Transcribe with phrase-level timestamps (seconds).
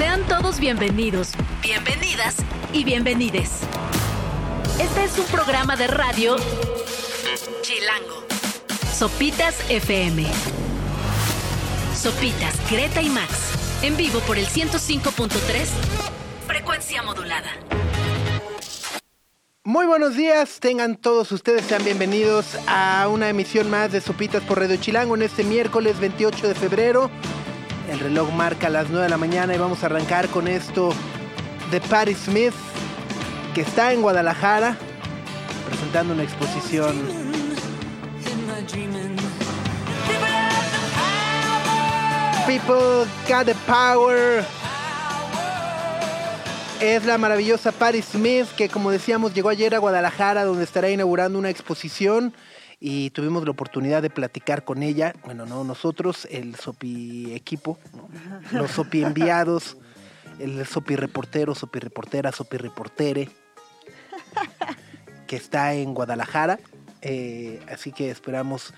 [0.00, 2.36] Sean todos bienvenidos, bienvenidas
[2.72, 3.60] y bienvenides.
[4.80, 6.36] Este es un programa de radio
[7.60, 8.24] Chilango.
[8.94, 10.24] Sopitas FM.
[11.94, 13.52] Sopitas, Greta y Max.
[13.82, 15.68] En vivo por el 105.3.
[16.46, 17.50] Frecuencia modulada.
[19.64, 24.60] Muy buenos días, tengan todos ustedes, sean bienvenidos a una emisión más de Sopitas por
[24.60, 27.10] Radio Chilango en este miércoles 28 de febrero.
[27.90, 30.94] El reloj marca las 9 de la mañana y vamos a arrancar con esto
[31.72, 32.54] de Patti Smith,
[33.52, 34.76] que está en Guadalajara
[35.68, 36.94] presentando una exposición.
[42.46, 44.44] People got the power.
[46.80, 51.40] Es la maravillosa Patti Smith que como decíamos llegó ayer a Guadalajara donde estará inaugurando
[51.40, 52.34] una exposición
[52.80, 55.14] y tuvimos la oportunidad de platicar con ella.
[55.24, 58.08] Bueno, no nosotros, el Sopi equipo, ¿no?
[58.58, 59.76] los Sopi enviados,
[60.38, 63.28] el Sopi reportero, Sopi reportera, Sopi reportere,
[65.26, 66.58] que está en Guadalajara.
[67.02, 68.72] Eh, así que esperamos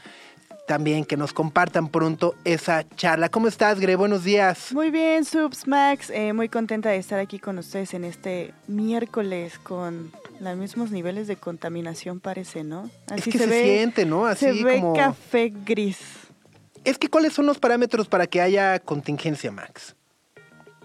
[0.66, 3.28] también que nos compartan pronto esa charla.
[3.28, 3.96] ¿Cómo estás, Gre?
[3.96, 4.72] Buenos días.
[4.72, 6.10] Muy bien, Subs Max.
[6.10, 10.12] Eh, muy contenta de estar aquí con ustedes en este miércoles con
[10.42, 12.90] los mismos niveles de contaminación, parece, ¿no?
[13.14, 14.26] es que se, siente, ¿no?
[14.26, 14.94] Así se ve como...
[14.94, 15.98] café gris.
[16.84, 19.94] Es que, ¿cuáles son los parámetros para que haya contingencia, Max?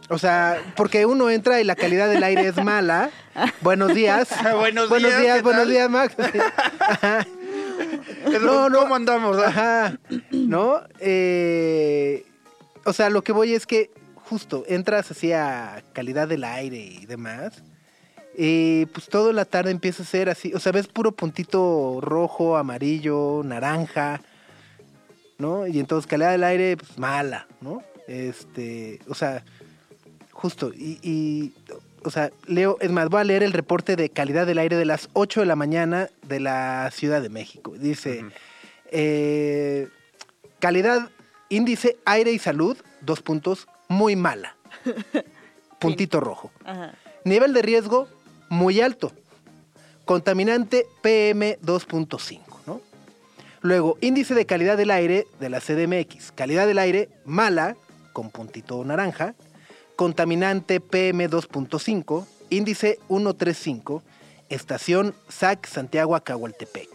[0.10, 3.10] O sea, porque uno entra y la calidad del aire es mala.
[3.62, 4.30] Buenos días.
[4.56, 5.22] buenos, buenos días.
[5.22, 6.16] días, ¿qué buenos días, Max.
[6.80, 7.28] Ajá.
[8.42, 8.82] No, no.
[8.82, 9.38] ¿Cómo andamos?
[9.38, 10.00] Ajá.
[10.32, 10.82] ¿No?
[11.00, 12.26] Eh,
[12.86, 17.06] o sea, lo que voy es que justo entras así a calidad del aire y
[17.06, 17.64] demás.
[18.40, 20.54] Y pues toda la tarde empieza a ser así.
[20.54, 24.22] O sea, ves puro puntito rojo, amarillo, naranja.
[25.40, 25.66] ¿No?
[25.66, 27.84] Y entonces calidad del aire, pues mala, ¿no?
[28.08, 29.44] Este, o sea,
[30.32, 30.72] justo.
[30.74, 31.54] Y, y,
[32.04, 34.86] o sea, leo, es más, voy a leer el reporte de calidad del aire de
[34.86, 37.73] las 8 de la mañana de la Ciudad de México.
[37.78, 38.23] Dice,
[38.92, 39.90] eh,
[40.60, 41.10] calidad,
[41.50, 44.56] índice, aire y salud, dos puntos, muy mala.
[45.80, 46.52] Puntito rojo.
[46.66, 46.94] Ajá.
[47.23, 48.08] Nivel de riesgo,
[48.50, 49.12] muy alto.
[50.06, 52.82] Contaminante PM 2.5, ¿no?
[53.62, 56.32] Luego, índice de calidad del aire de la CDMX.
[56.32, 57.76] Calidad del aire, mala,
[58.14, 59.36] con puntito naranja.
[59.96, 62.26] Contaminante PM 2.5.
[62.50, 64.04] Índice 135.
[64.50, 66.90] Estación SAC Santiago Acahualtepec.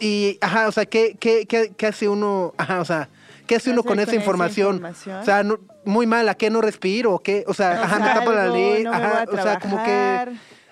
[0.00, 2.54] Y, ajá, o sea, ¿qué, qué, qué, qué hace uno?
[2.56, 3.08] Ajá, o sea,
[3.46, 4.74] ¿qué hace ¿Qué uno con esa con esa información?
[4.76, 5.16] información?
[5.20, 7.12] O sea, no- muy mal, ¿a qué no respiro?
[7.14, 7.44] ¿O qué?
[7.46, 8.84] O sea, No ajá, me tapa la ley.
[8.84, 10.28] no ajá, o sea, como que.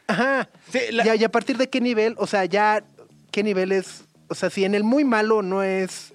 [0.07, 0.49] Ajá.
[0.73, 2.83] Sí, la- Ya, y a partir de qué nivel, o sea, ya,
[3.31, 4.05] ¿qué nivel es?
[4.29, 6.13] O sea, si en el muy malo no es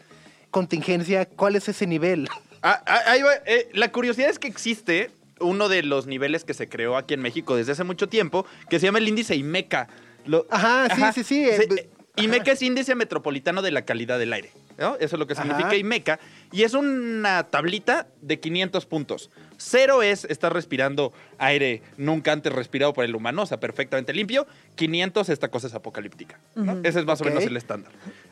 [0.52, 2.28] contingencia, ¿cuál es ese nivel?
[2.62, 6.54] Ah, ah, ahí va, eh, la curiosidad es que existe uno de los niveles que
[6.54, 9.88] se creó aquí en México desde hace mucho tiempo, que se llama el índice IMECA.
[10.26, 11.90] Lo- Ajá, sí, sí, sí, eh, Se-
[12.24, 14.52] IMECA es índice metropolitano de la calidad del aire.
[14.78, 14.96] ¿no?
[14.96, 15.76] Eso es lo que significa Ajá.
[15.78, 16.20] IMECA.
[16.56, 19.30] Y es una tablita de 500 puntos.
[19.58, 24.48] Cero es estar respirando aire nunca antes respirado por el humano, o sea, perfectamente limpio.
[24.76, 26.40] 500, esta cosa es apocalíptica.
[26.84, 27.92] Ese es más o menos el estándar.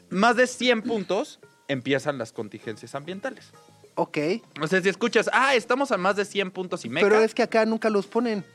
[0.09, 3.51] Más de 100 puntos empiezan las contingencias ambientales.
[3.95, 4.17] Ok.
[4.61, 7.05] O sea, si escuchas, ah, estamos a más de 100 puntos y meca.
[7.05, 8.45] Pero es que acá nunca los ponen.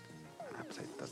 [0.41, 1.05] Ah, pues ahí está,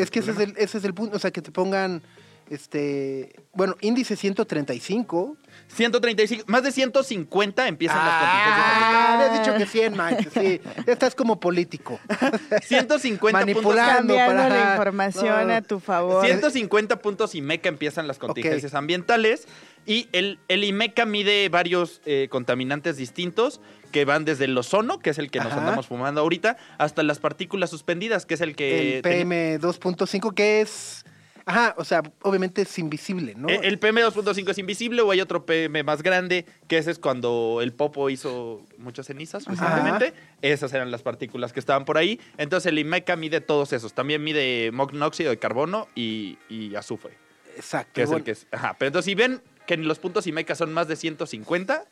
[0.00, 1.16] Es que ese es, el, ese es el punto.
[1.16, 2.00] O sea, que te pongan,
[2.50, 5.36] este, bueno, índice 135.
[5.68, 10.28] 135, más de 150 empiezan las Ah, contingencias habías dicho que 100, Max.
[10.34, 11.98] Sí, estás como político.
[12.08, 12.66] ambientales.
[12.68, 14.14] 150 Manipulando.
[14.14, 14.16] puntos.
[14.16, 15.54] Cambiando para- la información no.
[15.54, 16.24] a tu favor.
[16.24, 19.46] 150 puntos IMECA empiezan las contingencias ambientales
[19.86, 23.60] y el, el IMECA mide varios eh, contaminantes distintos
[23.92, 25.60] que van desde el ozono, que es el que nos Ajá.
[25.60, 28.96] andamos fumando ahorita, hasta las partículas suspendidas, que es el que...
[28.96, 31.04] el PM 2.5, que es.
[31.46, 33.48] Ajá, o sea, obviamente es invisible, ¿no?
[33.48, 36.98] Eh, El PM 2.5 es invisible o hay otro PM más grande, que ese es
[36.98, 40.14] cuando el Popo hizo muchas cenizas recientemente.
[40.40, 42.18] Esas eran las partículas que estaban por ahí.
[42.38, 43.92] Entonces el IMECA mide todos esos.
[43.92, 47.18] También mide monóxido de carbono y, y azufre,
[47.56, 47.90] Exacto.
[47.92, 48.46] que es bueno, el que es.
[48.50, 48.76] Ajá.
[48.78, 51.84] Pero entonces si ven que los puntos IMECA son más de 150,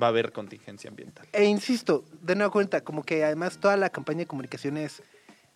[0.00, 1.26] va a haber contingencia ambiental.
[1.32, 5.02] E insisto, de nueva cuenta, como que además toda la campaña de comunicación es.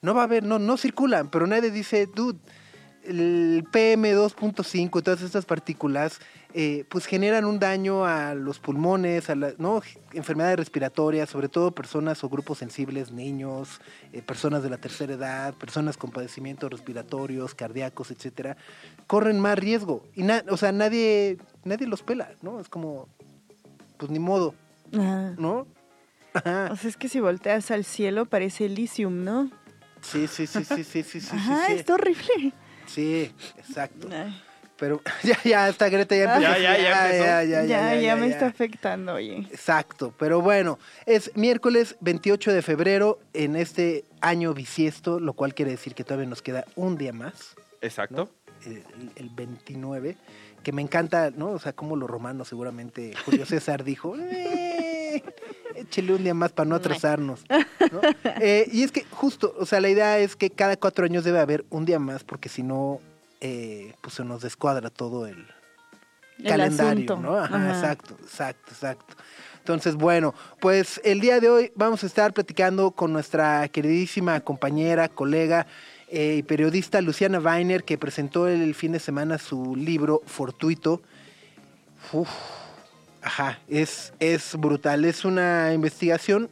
[0.03, 2.39] No va a haber, no, no circulan, pero nadie dice, dude,
[3.07, 6.21] el PM2.5 y todas estas partículas,
[6.55, 9.83] eh, pues generan un daño a los pulmones, a las ¿no?
[10.13, 13.81] enfermedades respiratorias, sobre todo personas o grupos sensibles, niños,
[14.13, 18.57] eh, personas de la tercera edad, personas con padecimientos respiratorios, cardíacos, etcétera,
[19.07, 20.07] corren más riesgo.
[20.15, 22.61] Y na- o sea, nadie, nadie los pela, ¿no?
[22.61, 23.09] Es como,
[23.99, 24.55] pues ni modo,
[24.93, 25.35] Ajá.
[25.39, 25.67] ¿no?
[26.35, 26.69] Ajá.
[26.73, 29.51] O sea, es que si volteas al cielo parece Elysium, ¿no?
[30.01, 31.73] Sí, sí, sí, sí, sí, sí, sí, Ajá, sí.
[31.75, 32.53] está horrible.
[32.87, 34.09] Sí, exacto.
[34.13, 34.41] Ay,
[34.77, 36.41] Pero ya, ya, esta Greta ya empezó.
[36.41, 37.69] Ya, ya, ya empezó.
[37.69, 39.47] ya, ya, me está afectando, oye.
[39.51, 45.71] Exacto, pero bueno, es miércoles 28 de febrero en este año bisiesto, lo cual quiere
[45.73, 48.31] decir que todavía nos queda un día más, Exacto.
[48.67, 48.83] el,
[49.17, 50.17] el 29,
[50.63, 51.51] que me encanta, ¿no?
[51.51, 55.04] O sea, como los romanos seguramente, Julio César dijo, "Eh,
[55.75, 57.45] échele un día más para no atrasarnos.
[57.49, 58.01] ¿no?
[58.41, 61.41] Eh, y es que justo, o sea, la idea es que cada cuatro años debe
[61.41, 63.01] haber un día más, porque si no,
[63.41, 65.47] eh, pues se nos descuadra todo el,
[66.39, 67.17] El calendario, asunto.
[67.17, 67.37] ¿no?
[67.39, 67.69] Ajá, Ajá.
[67.71, 69.15] exacto, exacto, exacto.
[69.59, 75.09] Entonces, bueno, pues el día de hoy vamos a estar platicando con nuestra queridísima compañera,
[75.09, 75.67] colega
[76.09, 81.01] eh, y periodista Luciana Weiner, que presentó el fin de semana su libro Fortuito.
[82.13, 82.29] Uf,
[83.25, 85.05] ajá, es, es brutal.
[85.05, 86.49] Es una investigación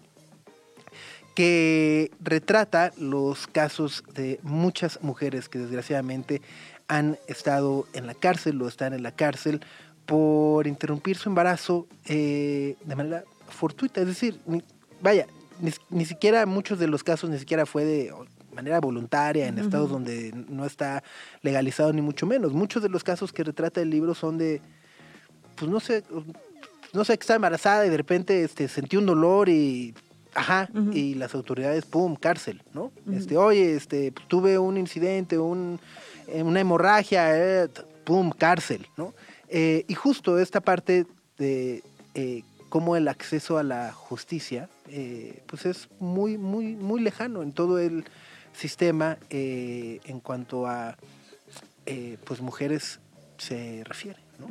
[1.34, 6.42] que retrata los casos de muchas mujeres que desgraciadamente
[6.88, 9.60] han estado en la cárcel o están en la cárcel
[10.04, 14.00] por interrumpir su embarazo eh, de manera fortuita.
[14.02, 14.62] Es decir, ni-
[15.00, 15.26] vaya,
[15.60, 18.12] ni, ni siquiera muchos de los casos ni siquiera fue de
[18.54, 21.02] manera voluntaria en estados donde no está
[21.40, 22.52] legalizado ni mucho menos.
[22.52, 24.60] Muchos de los casos que retrata el libro son de,
[25.56, 26.04] pues no sé,
[26.92, 29.94] no sé, que está embarazada y de repente este, sentí un dolor y,
[30.34, 32.92] ajá, y las autoridades, pum, cárcel, ¿no?
[33.12, 35.80] Este, oye, este, pues, tuve un incidente, un,
[36.28, 37.68] eh, una hemorragia, eh,
[38.04, 39.14] pum, cárcel, ¿no?
[39.48, 41.06] Eh, y justo esta parte
[41.38, 41.82] de
[42.14, 44.68] eh, cómo el acceso a la justicia,
[45.46, 48.04] pues es muy, muy, muy lejano en todo el
[48.52, 50.96] sistema en cuanto a,
[52.24, 53.00] pues, mujeres
[53.38, 54.48] se refiere, ¿no?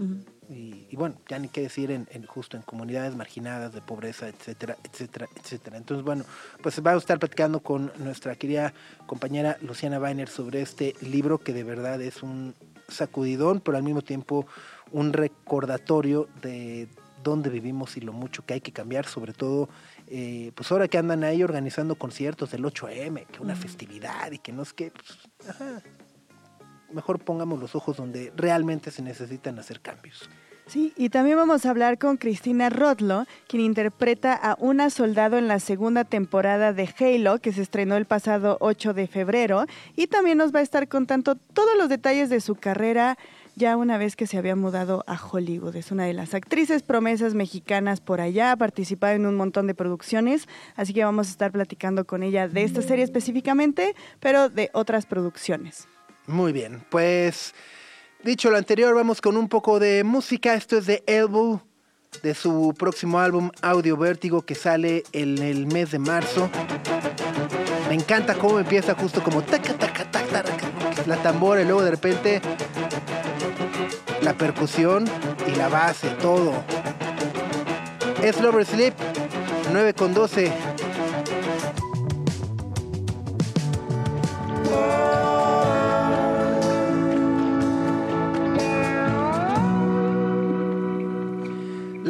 [0.51, 4.27] Y, y bueno, ya ni qué decir en, en justo en comunidades marginadas de pobreza,
[4.27, 5.77] etcétera, etcétera, etcétera.
[5.77, 6.25] Entonces, bueno,
[6.61, 8.73] pues vamos a estar platicando con nuestra querida
[9.05, 12.53] compañera Luciana Weiner sobre este libro que de verdad es un
[12.89, 14.45] sacudidón, pero al mismo tiempo
[14.91, 16.89] un recordatorio de
[17.23, 19.69] dónde vivimos y lo mucho que hay que cambiar, sobre todo,
[20.07, 24.51] eh, pues ahora que andan ahí organizando conciertos del 8M, que una festividad y que
[24.51, 25.81] no es que, pues, ajá,
[26.91, 30.29] mejor pongamos los ojos donde realmente se necesitan hacer cambios.
[30.71, 35.49] Sí, y también vamos a hablar con Cristina Rodlo, quien interpreta a una soldado en
[35.49, 39.65] la segunda temporada de Halo, que se estrenó el pasado 8 de febrero,
[39.97, 43.17] y también nos va a estar contando todos los detalles de su carrera
[43.57, 45.75] ya una vez que se había mudado a Hollywood.
[45.75, 49.75] Es una de las actrices promesas mexicanas por allá, ha participado en un montón de
[49.75, 50.47] producciones,
[50.77, 55.05] así que vamos a estar platicando con ella de esta serie específicamente, pero de otras
[55.05, 55.89] producciones.
[56.27, 57.53] Muy bien, pues
[58.23, 60.53] dicho lo anterior, vamos con un poco de música.
[60.53, 61.61] Esto es de Elbow,
[62.23, 66.49] de su próximo álbum Audio Vértigo que sale en el mes de marzo.
[67.89, 70.43] Me encanta cómo empieza justo como taca, taca, taca,
[71.07, 72.41] la tambora y luego de repente
[74.21, 75.05] la percusión
[75.47, 76.53] y la base, todo.
[78.21, 78.93] Es Lover Sleep,
[79.71, 80.51] 9 con 12.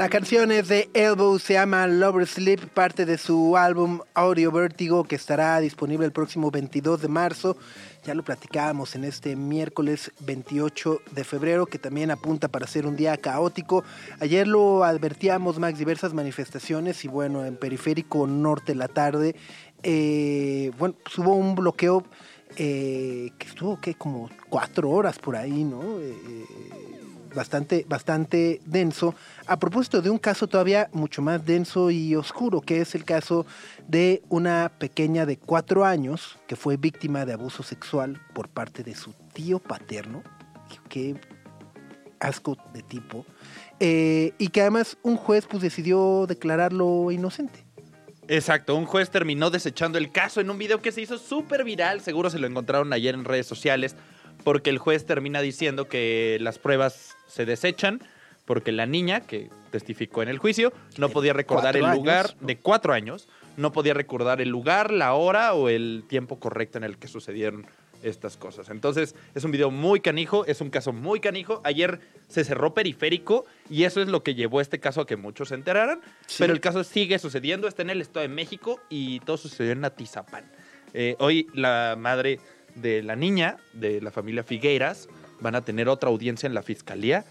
[0.01, 5.03] La canción es de Elbow, se llama Lover Sleep, parte de su álbum Audio Vértigo
[5.03, 7.55] que estará disponible el próximo 22 de marzo.
[8.03, 12.95] Ya lo platicábamos en este miércoles 28 de febrero, que también apunta para ser un
[12.95, 13.83] día caótico.
[14.19, 19.35] Ayer lo advertíamos, Max, diversas manifestaciones y bueno, en Periférico Norte la tarde,
[19.83, 22.03] eh, bueno, pues hubo un bloqueo
[22.57, 25.99] eh, que estuvo, Como cuatro horas por ahí, ¿no?
[25.99, 26.15] Eh,
[27.35, 29.15] bastante, bastante denso,
[29.47, 33.45] a propósito de un caso todavía mucho más denso y oscuro, que es el caso
[33.87, 38.95] de una pequeña de cuatro años que fue víctima de abuso sexual por parte de
[38.95, 40.23] su tío paterno.
[40.87, 41.15] Qué
[42.19, 43.25] asco de tipo.
[43.79, 47.65] eh, y que además un juez pues decidió declararlo inocente.
[48.27, 51.99] Exacto, un juez terminó desechando el caso en un video que se hizo súper viral,
[52.01, 53.95] seguro se lo encontraron ayer en redes sociales,
[54.43, 58.01] porque el juez termina diciendo que las pruebas se desechan,
[58.45, 62.93] porque la niña que testificó en el juicio no podía recordar el lugar de cuatro
[62.93, 67.07] años, no podía recordar el lugar, la hora o el tiempo correcto en el que
[67.07, 67.65] sucedieron
[68.03, 68.69] estas cosas.
[68.69, 71.61] Entonces, es un video muy canijo, es un caso muy canijo.
[71.63, 75.49] Ayer se cerró periférico y eso es lo que llevó este caso a que muchos
[75.49, 76.01] se enteraran.
[76.25, 76.37] Sí.
[76.39, 79.85] Pero el caso sigue sucediendo, está en el Estado de México y todo sucedió en
[79.85, 80.45] Atizapán.
[80.93, 82.39] Eh, hoy la madre
[82.75, 85.07] de la niña, de la familia Figueiras,
[85.39, 87.25] van a tener otra audiencia en la fiscalía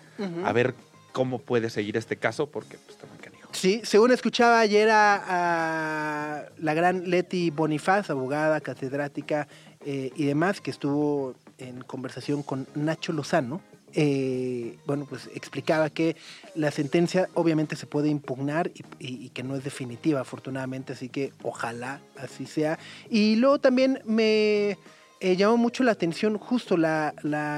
[0.44, 0.74] a ver
[1.12, 3.48] cómo puede seguir este caso porque pues, está muy canijo.
[3.52, 9.48] Sí, según escuchaba ayer a, a la gran Leti Bonifaz, abogada, catedrática
[9.84, 13.60] eh, y demás, que estuvo en conversación con Nacho Lozano,
[13.92, 16.14] eh, bueno, pues explicaba que
[16.54, 21.08] la sentencia obviamente se puede impugnar y, y- y que no es definitiva, afortunadamente, así
[21.08, 22.78] que ojalá así sea.
[23.10, 24.78] Y luego también me
[25.20, 27.14] eh, llamó mucho la atención justo la,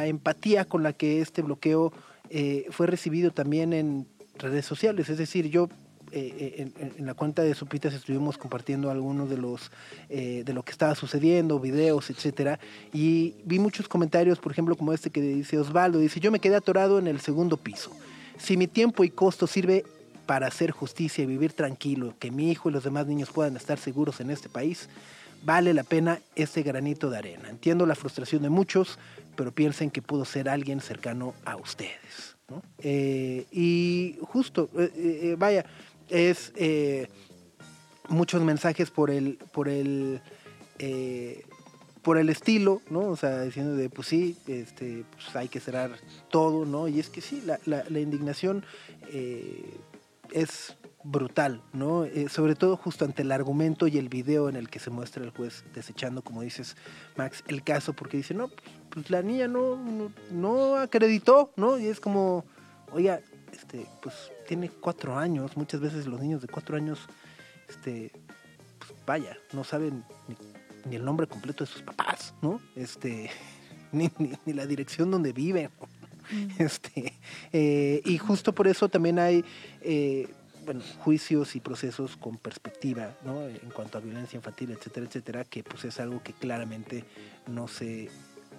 [0.07, 1.92] empatía con la que este bloqueo
[2.31, 4.07] eh, fue recibido también en
[4.38, 5.69] redes sociales, es decir, yo
[6.14, 9.71] eh, en, en- la cuenta de Supitas estuvimos compartiendo algunos de los
[10.11, 12.59] eh, de lo que estaba sucediendo, videos, etcétera,
[12.92, 16.57] y vi muchos comentarios, por ejemplo, como este que dice Osvaldo, dice, yo me quedé
[16.57, 17.90] atorado en el segundo piso.
[18.38, 19.85] Si mi tiempo y costo sirve
[20.26, 23.78] para hacer justicia y vivir tranquilo, que mi hijo y los demás niños puedan estar
[23.78, 24.88] seguros en este país,
[25.44, 27.49] vale la pena ese granito de arena.
[27.50, 28.99] Entiendo la frustración de muchos,
[29.37, 32.37] pero piensen que pudo ser alguien cercano a ustedes.
[32.78, 35.64] Eh, y justo, eh, eh, vaya,
[36.11, 36.52] es
[38.08, 40.20] muchos mensajes por el, por el,
[42.02, 43.00] por el estilo, ¿no?
[43.08, 45.92] O sea, diciendo de, pues sí, este, pues hay que cerrar
[46.30, 46.88] todo, ¿no?
[46.88, 48.64] Y es que sí, la, la- la indignación
[50.32, 52.04] es brutal, ¿no?
[52.04, 55.25] Eh, sobre todo justo ante el argumento y el video en el que se muestra
[55.25, 56.76] el juez desechando, como dices,
[57.16, 61.78] Max, el caso, porque dice, no, pues, pues la niña no, no, no acreditó, ¿no?
[61.78, 62.44] Y es como,
[62.92, 63.21] oiga,
[63.52, 64.14] este, pues
[64.47, 66.99] tiene cuatro años, muchas veces los niños de cuatro años,
[67.68, 68.12] este,
[68.78, 70.37] pues vaya, no saben ni,
[70.88, 72.61] ni el nombre completo de sus papás, ¿no?
[72.76, 73.30] Este,
[73.92, 75.71] ni, ni- ni la dirección donde viven.
[76.59, 77.12] Este,
[77.52, 79.44] eh, y justo por eso también hay
[79.82, 80.28] eh,
[80.64, 83.47] bueno, juicios y procesos con perspectiva, ¿no?
[83.47, 87.04] En cuanto a violencia infantil, etcétera, etcétera, que pues es algo que claramente
[87.47, 88.11] no se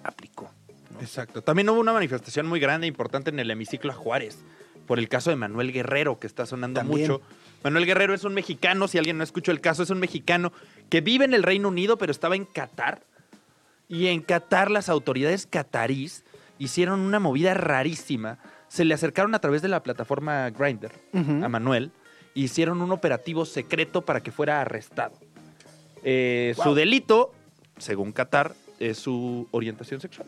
[0.02, 0.50] aplicó.
[0.92, 1.00] ¿no?
[1.00, 1.42] Exacto.
[1.42, 4.38] También hubo una manifestación muy grande e importante en el hemiciclo a Juárez
[4.84, 7.10] por el caso de Manuel Guerrero, que está sonando También.
[7.10, 7.22] mucho.
[7.62, 10.52] Manuel Guerrero es un mexicano, si alguien no escuchó el caso, es un mexicano
[10.90, 13.02] que vive en el Reino Unido, pero estaba en Qatar.
[13.88, 16.24] Y en Qatar las autoridades catarís
[16.58, 18.38] hicieron una movida rarísima.
[18.68, 21.44] Se le acercaron a través de la plataforma Grindr Ujú.
[21.44, 21.92] a Manuel
[22.34, 25.14] e hicieron un operativo secreto para que fuera arrestado.
[26.02, 27.32] Eh, Su delito,
[27.78, 30.26] según Qatar, es su orientación sexual.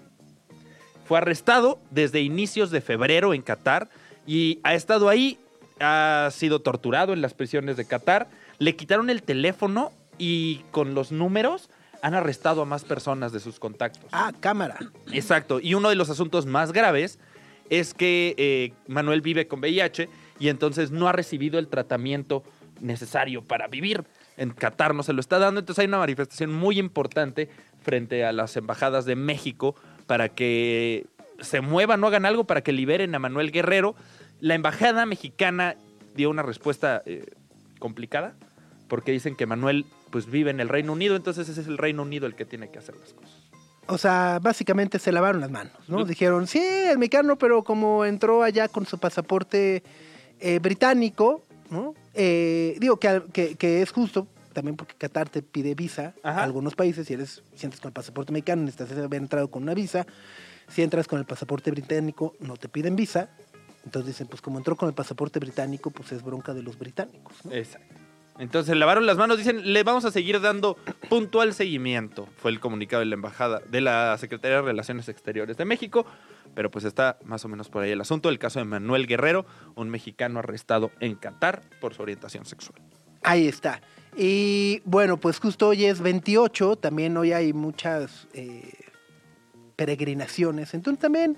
[1.05, 3.89] Fue arrestado desde inicios de febrero en Qatar
[4.27, 5.39] y ha estado ahí,
[5.81, 8.29] ha sido torturado en las prisiones de Qatar.
[8.59, 11.69] Le quitaron el teléfono y con los números
[12.03, 14.09] han arrestado a más personas de sus contactos.
[14.13, 14.79] Ah, cámara.
[15.13, 15.61] Exacto.
[15.61, 17.19] Y uno de los asuntos más graves
[17.71, 20.09] es que eh, Manuel vive con VIH
[20.39, 22.43] y entonces no ha recibido el tratamiento
[22.81, 24.05] necesario para vivir.
[24.37, 27.49] En Qatar no se lo está dando, entonces hay una manifestación muy importante
[27.83, 29.75] frente a las embajadas de México
[30.07, 31.07] para que
[31.41, 33.95] se muevan, no hagan algo para que liberen a Manuel Guerrero.
[34.41, 35.77] La embajada mexicana
[36.15, 37.27] dio una respuesta eh,
[37.79, 38.35] complicada
[38.89, 42.03] porque dicen que Manuel pues vive en el Reino Unido, entonces ese es el Reino
[42.03, 43.46] Unido el que tiene que hacer las cosas.
[43.89, 46.05] O sea, básicamente se lavaron las manos, ¿no?
[46.05, 49.83] Dijeron, sí, el mexicano, pero como entró allá con su pasaporte
[50.41, 51.95] eh, británico, ¿no?
[52.15, 56.41] Eh, digo que, que, que es justo, también porque Qatar te pide visa Ajá.
[56.41, 59.63] a algunos países, si eres, si entras con el pasaporte mexicano, necesitas haber entrado con
[59.63, 60.07] una visa.
[60.69, 63.29] Si entras con el pasaporte británico, no te piden visa.
[63.85, 67.35] Entonces dicen, pues como entró con el pasaporte británico, pues es bronca de los británicos,
[67.45, 67.53] ¿no?
[67.53, 67.95] Exacto.
[68.39, 70.77] Entonces lavaron las manos, dicen, le vamos a seguir dando
[71.09, 72.29] puntual seguimiento.
[72.37, 76.07] Fue el comunicado de la embajada, de la Secretaría de Relaciones Exteriores de México,
[76.55, 78.29] pero pues está más o menos por ahí el asunto.
[78.29, 82.81] El caso de Manuel Guerrero, un mexicano arrestado en Qatar por su orientación sexual.
[83.23, 83.81] Ahí está.
[84.17, 88.73] Y bueno, pues justo hoy es 28, también hoy hay muchas eh,
[89.77, 91.37] peregrinaciones, entonces también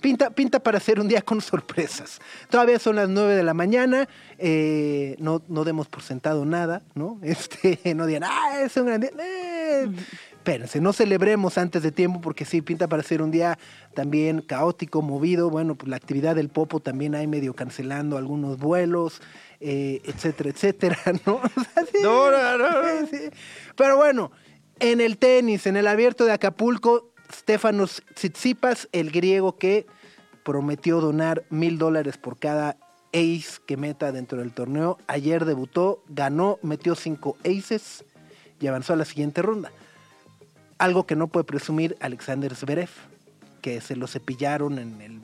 [0.00, 2.20] pinta, pinta para hacer un día con sorpresas.
[2.48, 7.18] Todavía son las 9 de la mañana, eh, no, no demos por sentado nada, ¿no?
[7.30, 9.10] Este, no digan, ah, es un gran día.
[9.18, 9.88] Eh,
[10.32, 13.58] espérense, no celebremos antes de tiempo porque sí, pinta para ser un día
[13.94, 15.50] también caótico, movido.
[15.50, 19.20] Bueno, pues la actividad del Popo también hay medio cancelando algunos vuelos,
[19.60, 21.34] eh, etcétera, etcétera, ¿no?
[21.34, 23.06] O sea, sí, No, no, no.
[23.10, 23.30] sí.
[23.76, 24.32] Pero bueno,
[24.80, 29.86] en el tenis, en el abierto de Acapulco, Stefanos Tsitsipas, el griego que
[30.44, 32.76] prometió donar mil dólares por cada
[33.12, 34.98] ace que meta dentro del torneo.
[35.06, 38.04] Ayer debutó, ganó, metió cinco aces
[38.60, 39.70] y avanzó a la siguiente ronda.
[40.78, 42.90] Algo que no puede presumir Alexander Zverev,
[43.60, 45.20] que se lo cepillaron en el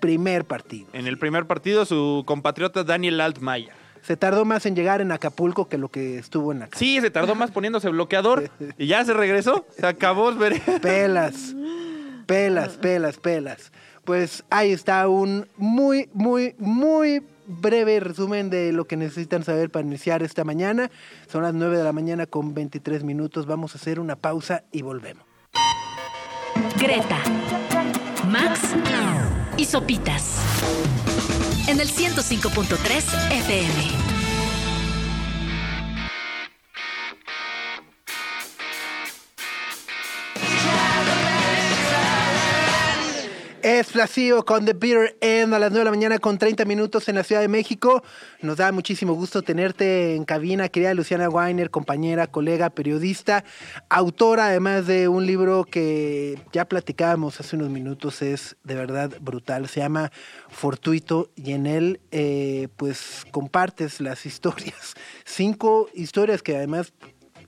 [0.00, 0.88] primer partido.
[0.92, 3.81] En el primer partido, su compatriota Daniel Altmaier.
[4.02, 6.76] Se tardó más en llegar en Acapulco que lo que estuvo en acá.
[6.76, 9.64] Sí, se tardó más poniéndose bloqueador y ya se regresó.
[9.78, 10.80] Se acabó Zverev.
[10.80, 11.54] Pelas,
[12.26, 13.72] pelas, pelas, pelas.
[14.04, 19.86] Pues ahí está un muy, muy, muy breve resumen de lo que necesitan saber para
[19.86, 20.90] iniciar esta mañana.
[21.28, 23.46] Son las 9 de la mañana con 23 minutos.
[23.46, 25.24] Vamos a hacer una pausa y volvemos.
[26.78, 27.18] Greta,
[28.28, 28.74] Max
[29.56, 31.01] y Sopitas.
[31.72, 34.11] En el 105.3 FM.
[43.62, 47.08] Es Flacio con The Bitter End a las 9 de la mañana con 30 minutos
[47.08, 48.02] en la Ciudad de México.
[48.40, 53.44] Nos da muchísimo gusto tenerte en cabina, querida Luciana Weiner, compañera, colega, periodista,
[53.88, 59.68] autora además de un libro que ya platicábamos hace unos minutos, es de verdad brutal,
[59.68, 60.10] se llama
[60.48, 66.92] Fortuito y en él eh, pues compartes las historias, cinco historias que además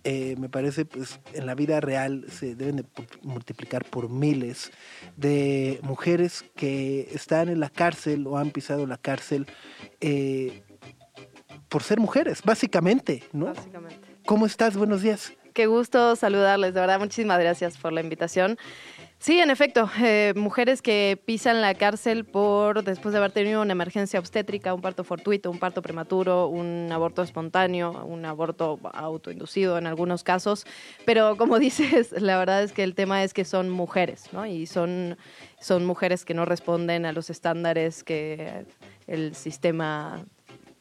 [0.05, 2.85] eh, me parece, pues en la vida real se deben de
[3.23, 4.71] multiplicar por miles
[5.17, 9.47] de mujeres que están en la cárcel o han pisado la cárcel
[10.03, 10.63] eh,
[11.71, 13.47] por ser mujeres, básicamente, ¿no?
[13.47, 14.07] Básicamente.
[14.27, 14.77] ¿Cómo estás?
[14.77, 15.33] Buenos días.
[15.55, 18.59] Qué gusto saludarles, de verdad, muchísimas gracias por la invitación.
[19.25, 23.73] Sí, en efecto, eh, mujeres que pisan la cárcel por después de haber tenido una
[23.73, 29.87] emergencia obstétrica, un parto fortuito, un parto prematuro, un aborto espontáneo, un aborto autoinducido en
[29.87, 30.66] algunos casos.
[31.07, 34.45] Pero como dices, la verdad es que el tema es que son mujeres, ¿no?
[34.45, 35.16] Y son,
[35.59, 38.66] son mujeres que no responden a los estándares que
[39.07, 40.23] el sistema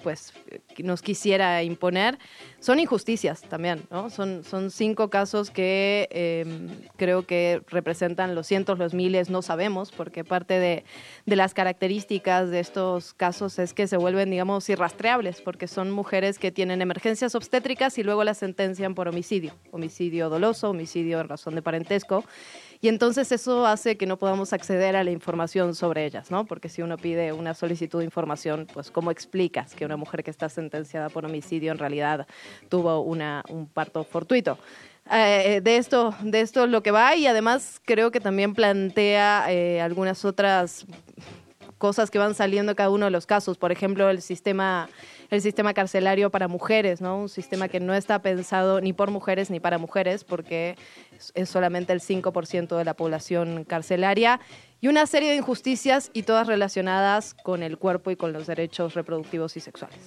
[0.03, 0.33] pues
[0.77, 2.19] nos quisiera imponer,
[2.60, 4.10] son injusticias también, ¿no?
[4.10, 9.91] Son, son cinco casos que em, creo que representan los cientos, los miles, no sabemos,
[9.91, 10.83] porque parte de,
[11.25, 16.38] de, las características de estos casos es que se vuelven, digamos, irrastreables, porque son mujeres
[16.38, 21.55] que tienen emergencias obstétricas y luego las sentencian por homicidio, homicidio doloso, homicidio en razón
[21.55, 22.25] de parentesco.
[22.83, 26.45] Y entonces eso hace que no podamos acceder a la información sobre ellas, ¿no?
[26.45, 30.29] Porque si uno pide una solicitud de información, pues ¿cómo explicas que una mujer que
[30.29, 32.27] está sentenciada por homicidio en realidad
[32.67, 34.57] tuvo una, un parto fortuito?
[35.09, 39.79] Eh, de esto de esto lo que va y además creo que también plantea eh,
[39.79, 40.85] algunas otras
[41.83, 43.57] cosas que van saliendo cada uno de los casos.
[43.57, 44.87] Por ejemplo, el sistema,
[45.33, 47.17] el sistema carcelario para mujeres, ¿no?
[47.17, 50.75] Un sistema que no está pensado ni por mujeres ni para mujeres, porque
[51.33, 54.39] es solamente el 5% de la población carcelaria.
[54.79, 58.93] Y una serie de injusticias y todas relacionadas con el cuerpo y con los derechos
[58.93, 60.00] reproductivos y sexuales.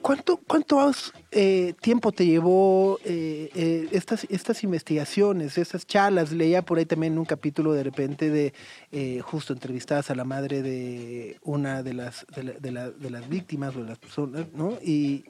[0.00, 0.92] ¿Cuánto, cuánto
[1.32, 6.30] eh, tiempo te llevó eh, eh, estas, estas investigaciones, estas charlas?
[6.30, 11.38] Leía por ahí también un capítulo de repente de justo entrevistadas a la madre de
[11.42, 12.70] una de las, de,
[13.10, 14.78] las víctimas o de las personas, ¿no?
[14.82, 15.24] Y,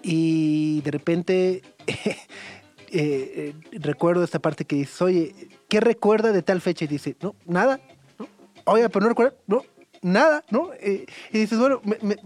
[0.00, 1.62] y de repente
[3.72, 5.34] recuerdo esta parte que dice, oye,
[5.68, 6.84] ¿qué recuerda de tal fecha?
[6.84, 7.80] Y dice, no, nada,
[8.16, 8.28] ¿no?
[8.64, 9.64] Oye, pero no recuerda, no,
[10.02, 10.70] nada, ¿no?
[10.80, 12.16] y dices, bueno, me,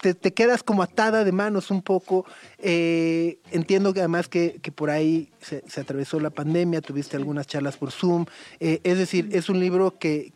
[0.00, 2.24] te, quedas como atada de manos un poco.
[2.58, 7.90] Eh, entiendo que además que, por ahí se, atravesó la pandemia, tuviste algunas charlas por
[7.90, 8.24] Zoom.
[8.58, 10.32] Eh, es decir, es un libro que,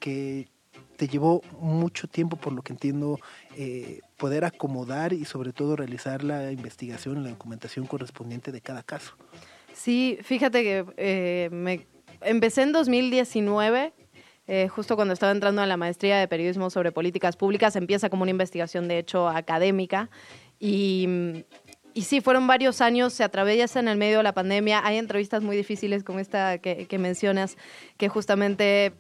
[0.97, 3.19] te llevó mucho tiempo, por lo que entiendo,
[3.57, 9.17] eh, poder acomodar y sobre todo realizar la investigación la documentación correspondiente de cada caso.
[9.73, 11.89] Sí, fíjate que me
[12.21, 13.93] empecé en 2019
[14.47, 18.23] eh, justo cuando estaba entrando a la maestría de periodismo sobre políticas públicas, empieza como
[18.23, 20.11] una investigación de hecho académica.
[20.61, 21.45] Y,
[21.95, 25.57] sí, fueron varios años, se atraviesa en el medio de la pandemia, hay entrevistas muy
[25.57, 27.57] difíciles como esta que mencionas,
[27.97, 28.93] que justamente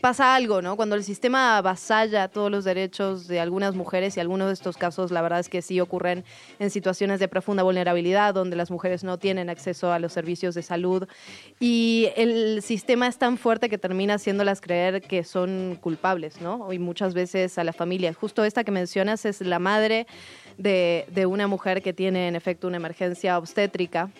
[0.00, 0.76] pasa algo, ¿no?
[0.76, 5.10] Cuando el sistema avasalla todos los derechos de algunas mujeres y algunos de estos casos,
[5.10, 6.24] la verdad es que sí ocurren
[6.58, 10.62] en situaciones de profunda vulnerabilidad, donde las mujeres no tienen acceso a los servicios de
[10.62, 11.06] salud
[11.60, 16.72] y el sistema es tan fuerte que termina haciéndolas creer que son culpables, ¿no?
[16.72, 18.12] Y muchas veces a la familia.
[18.14, 20.06] Justo esta que mencionas es la madre
[20.56, 24.10] de, de una mujer que tiene en efecto una emergencia obstétrica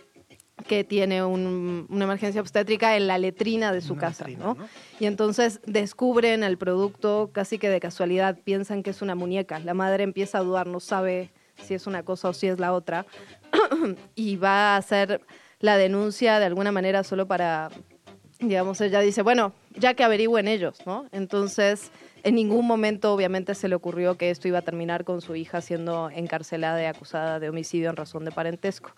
[0.66, 4.56] que tiene una emergencia obstétrica en la letrina de su casa, ¿no?
[4.98, 9.60] Y entonces descubren el producto casi que de casualidad, piensan que es una muñeca.
[9.60, 11.30] La madre empieza a dudar, no sabe
[11.62, 13.06] si es una cosa o si es la otra,
[14.14, 15.20] y va a hacer
[15.60, 17.70] la denuncia de alguna manera solo para,
[18.38, 21.06] digamos, ella dice, bueno, ya que averigüen ellos, ¿no?
[21.12, 21.90] Entonces,
[22.22, 25.60] en ningún momento obviamente se le ocurrió que esto iba a terminar con su hija
[25.60, 28.92] siendo encarcelada y acusada de homicidio en razón de parentesco.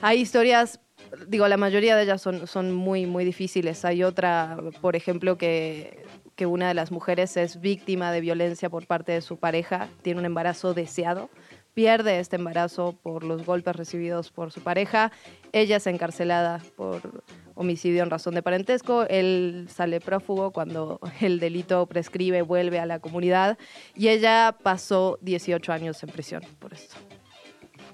[0.00, 0.80] Hay historias,
[1.26, 3.84] digo, la mayoría de ellas son, son muy, muy difíciles.
[3.84, 6.04] Hay otra, por ejemplo, que,
[6.36, 10.20] que una de las mujeres es víctima de violencia por parte de su pareja, tiene
[10.20, 11.30] un embarazo deseado,
[11.74, 15.10] pierde este embarazo por los golpes recibidos por su pareja.
[15.52, 17.24] Ella es encarcelada por
[17.56, 19.04] homicidio en razón de parentesco.
[19.08, 23.58] Él sale prófugo cuando el delito prescribe, vuelve a la comunidad.
[23.96, 26.96] Y ella pasó 18 años en prisión por esto.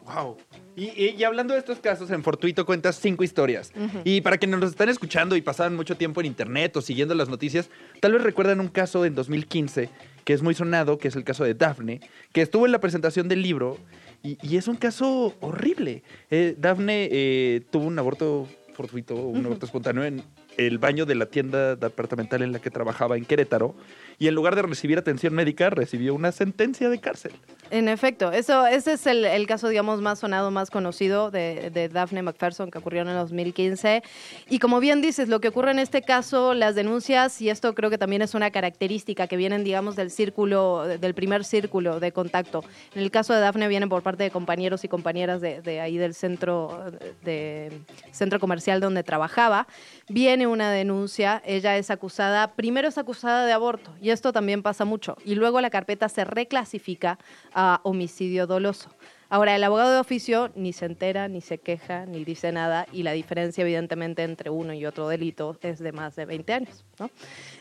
[0.04, 0.36] Wow.
[0.76, 3.72] Y, y- y hablando de estos casos, en Fortuito cuentas cinco historias.
[4.04, 7.28] Y para quienes nos están escuchando y pasaban mucho tiempo en internet o siguiendo las
[7.28, 9.88] noticias, tal vez recuerdan un caso en 2015
[10.24, 12.00] que es muy sonado, que es el caso de Daphne,
[12.32, 13.78] que estuvo en la presentación del libro
[14.22, 16.02] y, y es un caso horrible.
[16.30, 20.22] Eh, Daphne eh, tuvo un aborto fortuito, un aborto espontáneo en
[20.56, 23.74] el baño de la tienda departamental en la que trabajaba en Querétaro
[24.18, 27.32] y en lugar de recibir atención médica recibió una sentencia de cárcel.
[27.70, 32.22] En efecto, eso, ese es el, caso, digamos, más sonado, más conocido de, de Daphne
[32.22, 34.02] McPherson que ocurrió en el 2015.
[34.48, 37.90] Y como bien dices, lo que ocurre en este caso, las denuncias, y esto creo
[37.90, 42.62] que también es una característica que vienen, digamos, del círculo, del primer círculo de contacto.
[42.94, 45.96] En el caso de Daphne vienen por parte de compañeros y compañeras de, de ahí
[45.96, 46.84] del centro,
[47.24, 47.72] de,
[48.12, 49.66] centro comercial donde trabajaba.
[50.08, 54.84] Viene una denuncia, ella es acusada, primero es acusada de aborto, y esto también pasa
[54.84, 57.18] mucho, y luego la carpeta se reclasifica
[57.54, 58.90] a homicidio doloso.
[59.34, 63.02] Ahora, el abogado de oficio ni se entera, ni se queja, ni dice nada, y
[63.02, 66.84] la diferencia, evidentemente, entre uno y otro delito es de más de 20 años.
[67.00, 67.10] ¿no?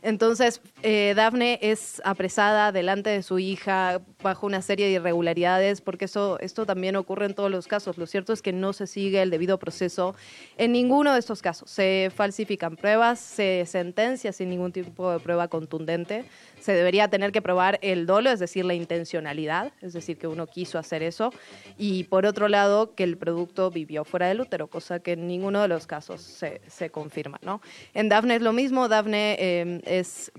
[0.04, 6.06] Entonces, eh, Dafne es apresada delante de su hija bajo una serie de irregularidades, porque
[6.06, 7.98] eso, esto también ocurre en todos los casos.
[7.98, 10.14] Lo cierto es que no se sigue el debido proceso
[10.60, 11.72] en ninguno de estos casos.
[11.72, 16.26] Se falsifican pruebas, se sentencia sin ningún tipo de prueba contundente.
[16.60, 20.46] Se debería tener que probar el dolo, es decir, la intencionalidad, es decir, que uno
[20.46, 21.34] quiso hacer eso.
[21.78, 25.62] Y por otro lado, que el producto vivió fuera del útero, cosa que en ninguno
[25.62, 27.40] de los casos se, se confirma.
[27.42, 27.62] ¿no?
[27.94, 30.32] En Dafne es lo mismo, Dafne eh, es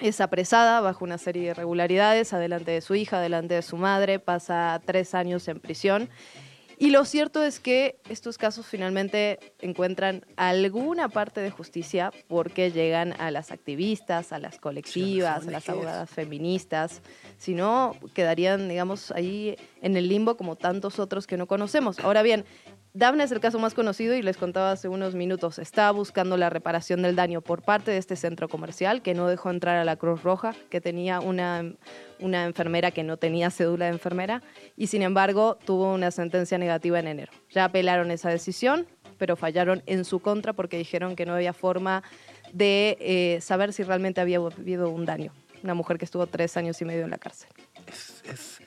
[0.00, 4.20] es apresada bajo una serie de irregularidades, adelante de su hija, adelante de su madre,
[4.20, 6.08] pasa tres años en prisión.
[6.80, 13.14] Y lo cierto es que estos casos finalmente encuentran alguna parte de justicia porque llegan
[13.20, 17.02] a las activistas, a las colectivas, a las abogadas feministas.
[17.36, 21.98] Si no, quedarían, digamos, ahí en el limbo como tantos otros que no conocemos.
[21.98, 22.44] Ahora bien,
[22.98, 25.60] Daphne es el caso más conocido y les contaba hace unos minutos.
[25.60, 29.50] Está buscando la reparación del daño por parte de este centro comercial que no dejó
[29.50, 31.74] entrar a la Cruz Roja, que tenía una,
[32.18, 34.42] una enfermera que no tenía cédula de enfermera
[34.76, 37.30] y sin embargo tuvo una sentencia negativa en enero.
[37.50, 42.02] Ya apelaron esa decisión, pero fallaron en su contra porque dijeron que no había forma
[42.52, 45.32] de eh, saber si realmente había habido un daño.
[45.62, 47.48] Una mujer que estuvo tres años y medio en la cárcel.
[48.24, 48.60] es-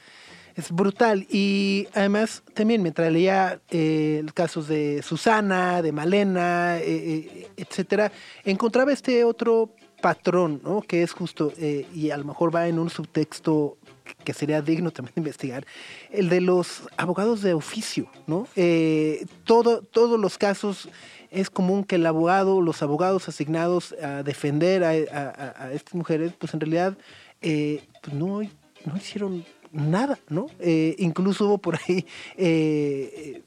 [0.55, 1.25] es brutal.
[1.29, 8.11] Y además, también mientras leía eh, casos de Susana, de Malena, eh, eh, etcétera,
[8.43, 10.81] encontraba este otro patrón, ¿no?
[10.81, 13.77] Que es justo, eh, y a lo mejor va en un subtexto
[14.25, 15.65] que sería digno también de investigar,
[16.09, 18.47] el de los abogados de oficio, ¿no?
[18.55, 20.89] Eh, todo, todos los casos
[21.29, 26.59] es común que el abogado, los abogados asignados a defender a estas mujeres, pues en
[26.59, 26.97] realidad
[27.41, 28.41] eh, pues no,
[28.85, 30.47] no hicieron nada, ¿no?
[30.59, 32.05] Eh, incluso hubo por ahí,
[32.37, 33.43] eh, eh,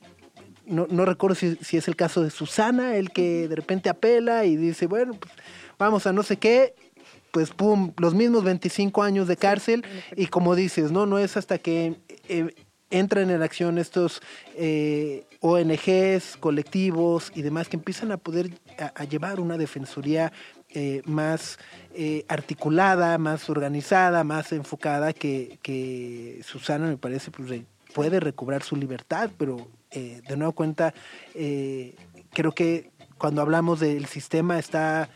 [0.67, 4.45] no, no recuerdo si, si es el caso de Susana, el que de repente apela
[4.45, 5.33] y dice, bueno, pues
[5.79, 6.75] vamos a no sé qué,
[7.35, 9.85] pues pum, los mismos 25 años de cárcel
[10.17, 11.97] y como dices, no, no es hasta que
[12.29, 12.55] eh,
[12.91, 14.23] entran en acción estos
[14.57, 20.33] eh, ONGs, colectivos y demás que empiezan a poder a, a llevar una defensoría
[20.77, 21.59] eh, más
[21.97, 27.63] eh, articulada, más organizada, más enfocada que, Susana me parece pues,
[27.95, 30.93] puede recobrar su libertad, pero eh, de nuevo cuenta
[31.37, 31.95] eh,
[32.33, 35.09] creo que cuando hablamos del sistema está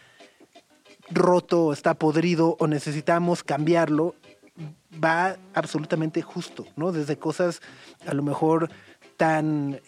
[1.11, 4.15] roto, está podrido o necesitamos cambiarlo,
[5.03, 6.93] va absolutamente justo, ¿no?
[6.93, 7.61] Desde cosas
[8.07, 8.71] a lo mejor
[9.17, 9.81] tan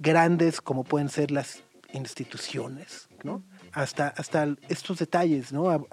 [0.00, 3.44] grandes como pueden ser las instituciones, ¿no?
[3.74, 5.68] Hasta, hasta estos detalles, ¿no?
[5.70, 5.84] A-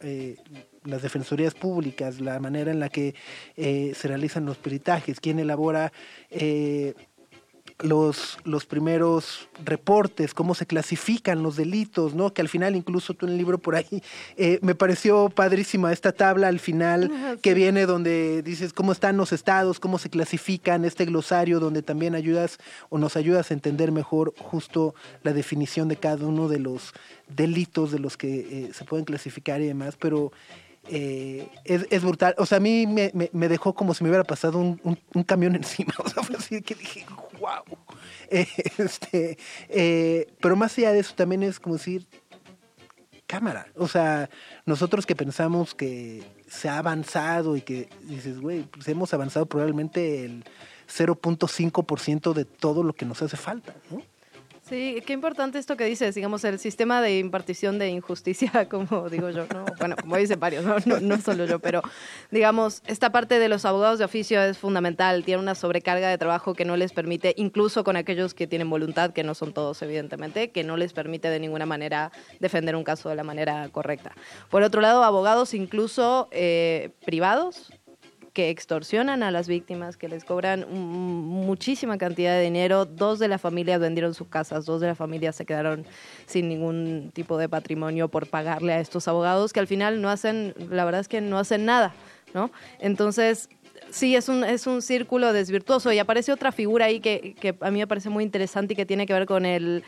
[0.00, 0.36] eh,
[0.84, 3.14] las defensorías públicas, la manera en la que
[3.56, 5.92] eh, se realizan los peritajes, quién elabora
[6.30, 6.94] eh,
[7.80, 12.32] los, los primeros reportes, cómo se clasifican los delitos, ¿no?
[12.32, 14.02] Que al final, incluso tú en el libro por ahí,
[14.38, 19.32] eh, me pareció padrísima esta tabla al final que viene donde dices cómo están los
[19.32, 22.58] estados, cómo se clasifican, este glosario donde también ayudas
[22.88, 26.94] o nos ayudas a entender mejor justo la definición de cada uno de los
[27.28, 30.32] delitos de los que eh, se pueden clasificar y demás, pero
[30.88, 32.34] eh, es, es brutal.
[32.38, 34.98] O sea, a mí me, me- me dejó como si me hubiera pasado un, un-
[35.14, 35.92] un camión encima.
[35.98, 37.04] O sea, fue así que dije,
[38.30, 42.06] este, eh, pero más allá de eso también es como decir,
[43.26, 43.66] cámara.
[43.76, 44.30] O sea,
[44.64, 50.24] nosotros que pensamos que se ha avanzado y que dices, güey, pues hemos avanzado probablemente
[50.24, 50.44] el
[50.88, 54.02] 0.5% de todo lo que nos hace falta, ¿no?
[54.68, 59.30] Sí, qué importante esto que dices, digamos, el sistema de impartición de injusticia, como digo
[59.30, 59.64] yo, ¿no?
[59.78, 60.76] bueno, como dicen varios, ¿no?
[61.00, 61.82] No, solo yo, pero
[62.32, 66.54] digamos, esta parte de los abogados de oficio es fundamental, tiene una sobrecarga de trabajo
[66.54, 70.50] que no les permite, incluso con aquellos que tienen voluntad, que no son todos evidentemente,
[70.50, 74.16] que no les permite de ninguna manera defender un caso de la manera correcta.
[74.50, 77.70] Por otro lado, abogados incluso eh, privados,
[78.36, 82.84] que extorsionan a las víctimas, que les cobran muchísima cantidad de dinero.
[82.84, 85.86] Dos de la familia vendieron sus casas, dos de la familia se quedaron
[86.26, 90.52] sin ningún tipo de patrimonio por pagarle a estos abogados que al final no hacen,
[90.68, 91.94] la verdad es que no hacen nada,
[92.34, 92.50] ¿no?
[92.78, 93.48] Entonces,
[93.88, 97.70] sí, es un, es un círculo desvirtuoso y aparece otra figura ahí que, que a
[97.70, 99.82] mí me parece muy interesante y que tiene que ver con el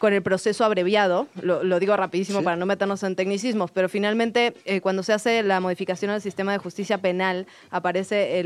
[0.00, 4.80] con el proceso abreviado, lo, digo rapidísimo para no meternos en tecnicismos, pero finalmente eh,
[4.80, 8.42] cuando se hace la modificación al sistema de justicia penal aparece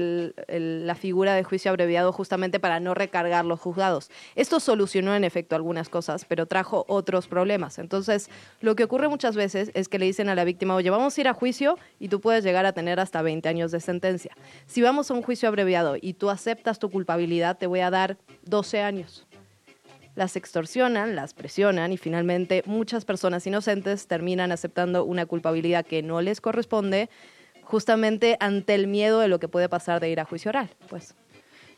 [0.49, 4.11] la figura de juicio abreviado justamente para no recargar los juzgados.
[4.35, 7.79] Esto solucionó en efecto algunas cosas, pero trajo otros problemas.
[7.79, 11.17] Entonces, lo que ocurre muchas veces es que le dicen a la víctima, oye, vamos
[11.17, 14.37] a ir a juicio y tú puedes llegar a tener hasta 20 años de sentencia.
[14.67, 18.19] Si vamos a un juicio abreviado y tú aceptas tu culpabilidad, te voy a dar
[18.43, 19.25] 12 años
[20.15, 26.21] las extorsionan, las presionan y finalmente muchas personas inocentes terminan aceptando una culpabilidad que no
[26.21, 27.09] les corresponde
[27.63, 30.71] justamente ante el miedo de lo que puede pasar de ir a juicio oral.
[30.89, 31.15] Pues.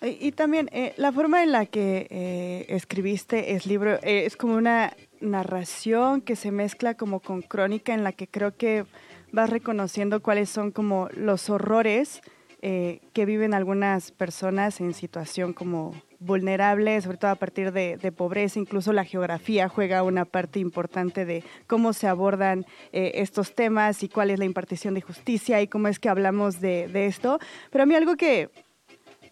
[0.03, 4.55] Y, también eh, la forma en la que eh, escribiste el libro eh, es como
[4.55, 8.85] una narración que se mezcla como con crónica en la que creo que
[9.33, 12.21] vas reconociendo cuáles son como los horrores
[12.61, 18.93] que viven algunas personas en situación como vulnerables, sobre todo a partir de, pobreza, incluso
[18.93, 24.31] la geografía juega una parte importante de cómo se abordan eh, estos temas y cuál
[24.31, 27.39] es la impartición de justicia y cómo es que hablamos de, esto.
[27.71, 28.51] Pero a mí algo que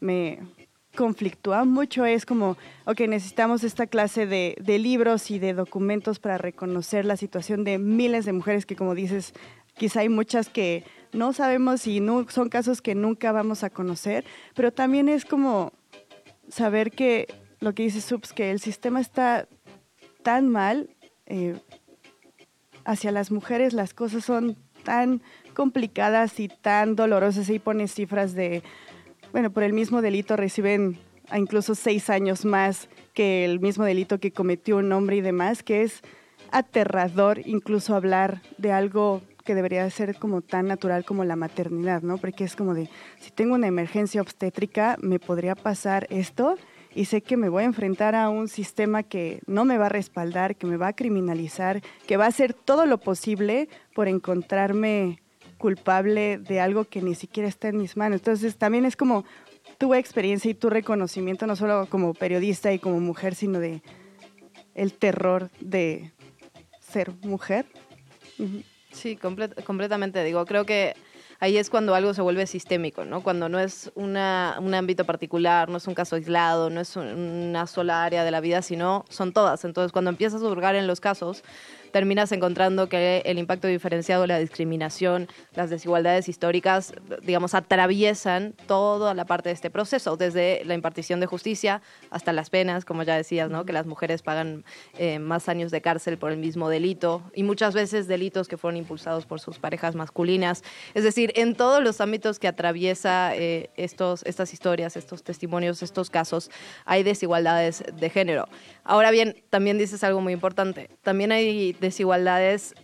[0.01, 0.39] me
[0.95, 6.39] conflictúa mucho es como, ok, necesitamos esta clase de, de libros y de documentos para
[6.39, 9.35] reconocer la situación de miles de mujeres que, como dices,
[9.77, 14.25] quizá hay muchas que no sabemos y no, son casos que nunca vamos a conocer,
[14.55, 15.73] pero también es como
[16.49, 17.29] saber que
[17.61, 19.49] lo que dice Subs, que el sistema está
[20.23, 20.91] tan mal
[21.27, 21.57] eh,
[22.85, 25.23] hacia las mujeres, las cosas son tan
[25.55, 27.49] complicadas y tan dolorosas.
[27.49, 28.63] Y pone cifras de,
[29.33, 30.99] bueno, por el mismo delito reciben
[31.31, 35.63] a incluso seis años más que el mismo delito que cometió un hombre y demás,
[35.63, 36.03] que es
[36.51, 42.19] aterrador incluso hablar de algo que debería ser como tan natural como la maternidad, ¿no?
[42.19, 42.89] Porque es como de,
[43.21, 46.57] si tengo una emergencia obstétrica, me podría pasar esto
[46.95, 49.91] y sé que me voy a enfrentar a un sistema que no me va a
[49.91, 55.21] respaldar, que me va a criminalizar, que va a hacer todo lo posible por encontrarme
[55.59, 58.21] culpable de algo que ni siquiera está en mis manos.
[58.21, 59.25] Entonces también es como
[59.79, 63.83] tu experiencia y tu reconocimiento, no solo como periodista y como mujer, sino de
[64.75, 66.13] el terror de
[66.81, 67.67] ser mujer.
[68.95, 70.23] Sí, completamente.
[70.25, 70.95] Digo, creo que
[71.41, 73.23] ahí es cuando algo se vuelve sistémico, ¿no?
[73.23, 77.67] Cuando no es una, un ámbito particular, no es un caso aislado, no es una
[77.67, 79.65] sola área de la vida, sino son todas.
[79.65, 81.43] Entonces, cuando empiezas a hurgar en los casos,
[81.95, 89.27] terminas encontrando que el impacto diferenciado, la discriminación, las desigualdades históricas, digamos, atraviesan toda la
[89.27, 93.49] parte de este proceso, desde la impartición de justicia hasta las penas, como ya decías,
[93.49, 93.65] ¿no?
[93.65, 94.65] que las mujeres pagan
[94.99, 98.77] eh, más años de cárcel por el mismo delito y muchas veces delitos que fueron
[98.77, 100.65] impulsados por sus parejas masculinas.
[100.95, 106.11] Es decir, en todos los ámbitos que atraviesa eh, estos, estas historias, estos testimonios, estos
[106.11, 106.51] casos,
[106.87, 108.49] hay desigualdades de género.
[108.85, 110.91] Ahora bien, también dices algo muy importante.
[111.03, 112.75] También hay desigualdades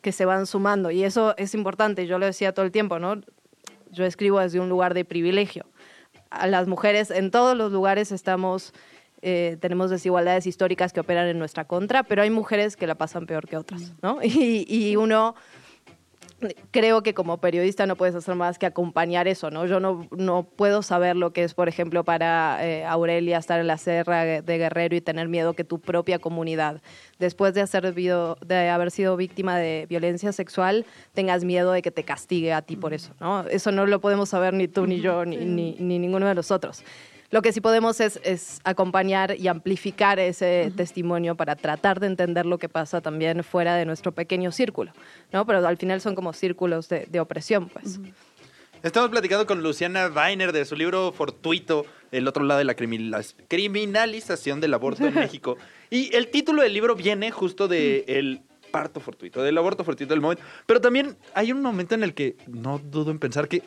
[0.00, 3.20] que se van sumando y eso es importante, yo lo decía todo el tiempo, ¿no?
[3.90, 5.66] Yo escribo desde un lugar de privilegio.
[6.30, 8.72] A las mujeres en todos los lugares estamos
[9.22, 13.26] eh, tenemos desigualdades históricas que operan en nuestra contra, pero hay mujeres que la pasan
[13.26, 14.20] peor que otras, ¿no?
[14.22, 15.34] Y, y uno
[16.70, 19.66] creo que como periodista no puedes hacer más que acompañar eso, ¿no?
[19.66, 23.66] Yo no, no puedo saber lo que es, por ejemplo, para eh, Aurelia estar en
[23.66, 26.80] la Serra de Guerrero y tener miedo que tu propia comunidad,
[27.18, 32.04] después de, hacer, de haber sido víctima de violencia sexual, tengas miedo de que te
[32.04, 33.46] castigue a ti por eso, ¿no?
[33.48, 36.82] Eso no lo podemos saber ni tú, ni yo, ni, ni, ni ninguno de nosotros.
[37.30, 42.58] Lo que sí podemos es, acompañar y amplificar ese testimonio para tratar de entender lo
[42.58, 44.92] que pasa también fuera de nuestro pequeño círculo,
[45.32, 45.46] ¿no?
[45.46, 48.00] Pero al final son como círculos de, opresión, pues.
[48.82, 54.60] Estamos platicando con Luciana Weiner de su libro Fortuito, El otro lado de la criminalización
[54.60, 55.56] del aborto en México.
[55.90, 58.40] Y el título del libro viene justo de el
[58.72, 60.42] parto fortuito, del aborto fortuito del momento.
[60.66, 63.62] Pero también hay un momento en el que no dudo en pensar que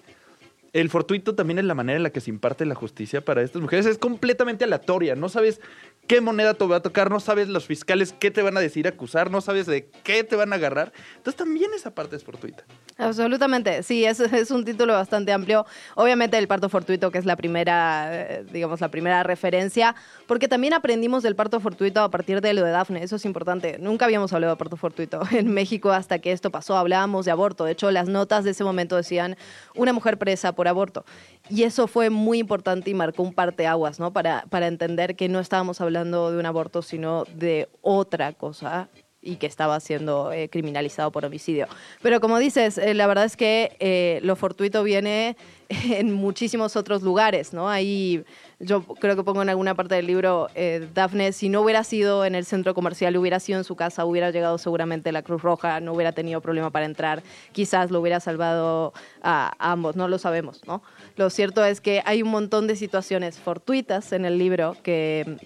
[0.74, 3.62] el fortuito también es la manera en la que se imparte la justicia para estas
[3.62, 3.86] mujeres.
[3.86, 5.16] Es completamente aleatoria.
[5.16, 5.62] No sabes
[6.08, 8.88] qué moneda te va a tocar, no sabes los fiscales qué te van a decir
[8.88, 10.92] acusar, no sabes de qué te van a agarrar.
[11.16, 12.64] Entonces también esa parte es fortuita.
[12.98, 15.66] Absolutamente, sí, es, es un título bastante amplio.
[15.96, 19.96] Obviamente el parto fortuito, que es la primera, eh, digamos, la primera referencia,
[20.28, 23.78] porque también aprendimos del parto fortuito a partir de lo de Dafne, eso es importante.
[23.80, 27.64] Nunca habíamos hablado de parto fortuito en México hasta que esto pasó, hablábamos de aborto.
[27.66, 29.38] De hecho, las notas de ese momento decían
[29.76, 31.06] una mujer presa por aborto.
[31.50, 34.14] Y eso fue muy importante y marcó un parteaguas, ¿no?
[34.14, 38.90] Para, para entender que no estábamos hablando de un aborto, sino de otra cosa
[39.24, 41.68] y que estaba siendo eh, criminalizado por homicidio.
[42.02, 45.38] Pero como dices, eh, la verdad es que eh, lo fortuito viene
[45.70, 47.70] en muchísimos otros lugares, ¿no?
[47.70, 48.24] Ahí
[48.64, 50.48] yo creo que pongo en alguna parte del libro,
[50.94, 54.32] Dafne, si no hubiera sido en el centro comercial, hubiera sido en su casa, hubiera
[54.32, 58.94] llegado seguramente la Cruz Roja, no hubiera tenido problema para entrar, quizás lo hubiera salvado
[59.22, 60.82] a, a ambos, no lo sabemos, ¿no?
[61.16, 65.38] Lo cierto es que hay un montón de situaciones fortuitas en el libro que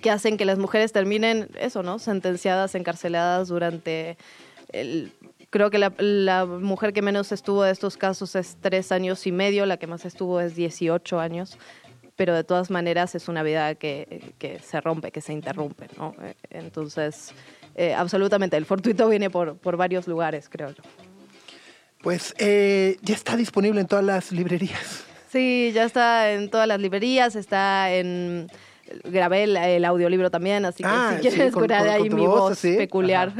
[0.00, 1.98] que hacen que las mujeres terminen, eso, ¿no?
[1.98, 4.16] Sentenciadas, encarceladas durante
[4.72, 5.12] el...
[5.50, 9.32] Creo que la, la, mujer que menos estuvo de estos casos es tres años y
[9.32, 11.56] medio, la que más estuvo es 18 años,
[12.16, 16.14] pero de todas maneras es una vida que, que se rompe, que se interrumpe, ¿no?
[16.50, 17.32] Entonces,
[17.74, 20.82] eh, absolutamente, el fortuito viene por, por varios lugares, creo yo.
[22.02, 25.04] Pues eh, ya está disponible en todas las librerías.
[25.30, 28.48] Sí, ya está en todas las librerías, está en
[29.04, 32.40] grabé el, el, audiolibro también, así que ah, si quieres sí, escuchar ahí mi voz,
[32.40, 32.76] voz ¿sí?
[32.76, 33.32] peculiar,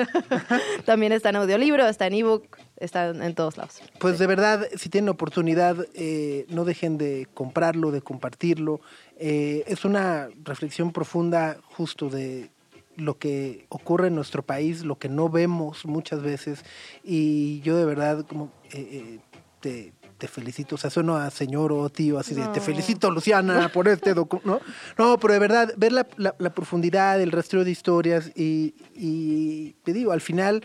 [0.85, 3.81] también está en audiolibro, está en ebook, está en, todos lados.
[3.99, 8.81] Pues de verdad, si tienen oportunidad, eh, no dejen de comprarlo, de compartirlo.
[9.19, 12.51] Eh, es una reflexión profunda justo de
[12.97, 16.65] lo que ocurre en nuestro país, lo que no vemos muchas veces.
[17.03, 19.19] Y yo de verdad, como eh,
[19.61, 23.71] te, te felicito, o sea, sueno a señor o tío, así de, te felicito, Luciana,
[23.73, 24.61] por este documento,
[24.97, 25.05] ¿no?
[25.05, 29.73] No, pero de verdad, ver la, la, la profundidad, el rastreo de historias y, y
[29.85, 30.65] te digo, al final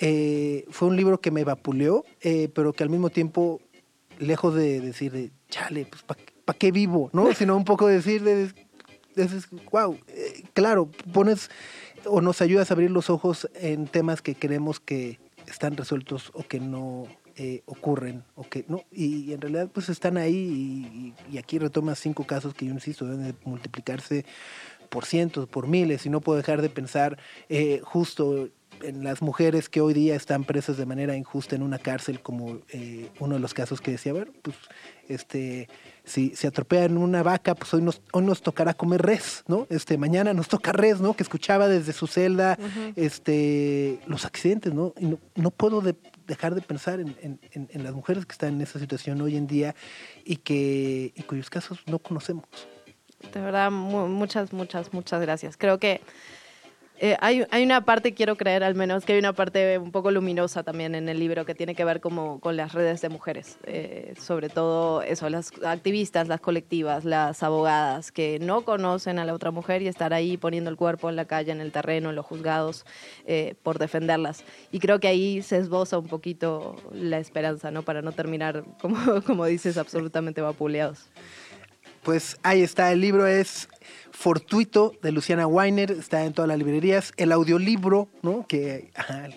[0.00, 3.60] eh, fue un libro que me vapuleó, eh, pero que al mismo tiempo,
[4.18, 7.10] lejos de decir, de, chale, pues, ¿para pa qué vivo?
[7.12, 7.32] ¿no?
[7.34, 8.50] Sino un poco decir, de,
[9.70, 11.50] wow, eh, claro, pones
[12.06, 16.42] o nos ayudas a abrir los ojos en temas que creemos que están resueltos o
[16.44, 21.34] que no eh, ocurren o que no y, y, en realidad pues están ahí y,
[21.34, 24.24] y, aquí retomas cinco casos que yo insisto deben de multiplicarse
[24.88, 28.48] por cientos por miles y no puedo dejar de pensar eh, justo
[28.82, 32.58] en las mujeres que hoy día están presas de manera injusta en una cárcel como
[32.70, 34.56] eh, uno de los casos que decía bueno pues
[35.08, 35.68] este
[36.10, 39.66] si se atropellan una vaca, pues hoy nos, hoy nos tocará comer res, ¿no?
[39.70, 41.14] Este, mañana nos toca res, ¿no?
[41.14, 42.92] Que escuchaba desde su celda, uh -huh.
[42.96, 44.92] este, los accidentes, ¿no?
[44.98, 45.94] Y no, no puedo de,
[46.26, 49.46] dejar de pensar en, en, en, las mujeres que están en esa situación hoy en
[49.46, 49.74] día
[50.24, 52.44] y que, y cuyos casos no conocemos.
[53.32, 55.56] De verdad, muchas, muchas, muchas gracias.
[55.56, 56.00] Creo que
[57.02, 60.10] eh, hay, hay, una parte, quiero creer al menos, que hay una parte un poco
[60.10, 63.56] luminosa también en el libro que tiene que ver como con las redes de mujeres,
[63.64, 69.32] eh, sobre todo eso, las activistas, las colectivas, las abogadas que no conocen a la
[69.32, 72.16] otra mujer y estar ahí poniendo el cuerpo en la calle, en el terreno, en
[72.16, 72.84] los juzgados,
[73.24, 74.44] eh, por defenderlas.
[74.70, 77.82] Y creo que ahí se esboza un poquito la esperanza, ¿no?
[77.82, 81.08] Para no terminar, como, como dices, absolutamente vapuleados.
[82.02, 83.68] Pues ahí está, el libro es
[84.20, 87.12] Fortuito de Luciana Weiner, está en todas las librerías.
[87.16, 88.46] El audiolibro, ¿no?
[88.46, 89.34] Que ajá, el,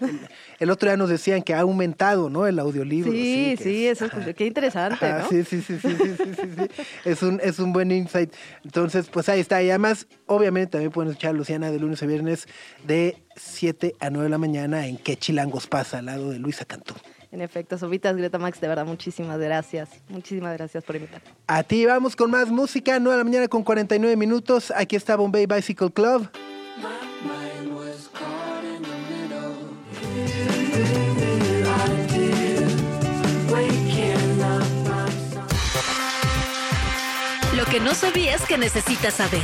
[0.59, 2.47] el, otro día nos decían que ha aumentado, ¿no?
[2.47, 3.09] El audiolibro.
[3.11, 5.29] Sí, sí, sí es, eso es, qué interesante, ajá, ¿no?
[5.29, 6.83] Sí, sí, sí, sí, sí, sí, sí, sí.
[7.05, 8.33] Es, un, es un buen insight.
[8.65, 9.63] Entonces, pues ahí está.
[9.63, 12.47] Y además, obviamente, también pueden escuchar a Luciana de lunes a viernes
[12.85, 16.65] de 7 a 9 de la mañana en Qué Chilangos pasa, al lado de Luisa
[16.65, 16.93] Cantú.
[17.33, 19.89] En efecto, Sopitas Greta Max, de verdad, muchísimas gracias.
[20.07, 21.27] Muchísimas gracias por invitarme.
[21.47, 24.71] A ti vamos con más música, 9 de la mañana con 49 minutos.
[24.75, 26.29] Aquí está Bombay Bicycle Club.
[37.57, 39.41] Lo que no sabías que necesitas saber.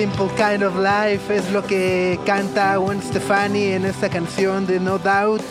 [0.00, 4.98] Simple Kind of Life es lo que canta Gwen Stefani en esta canción de No
[4.98, 5.42] Doubt.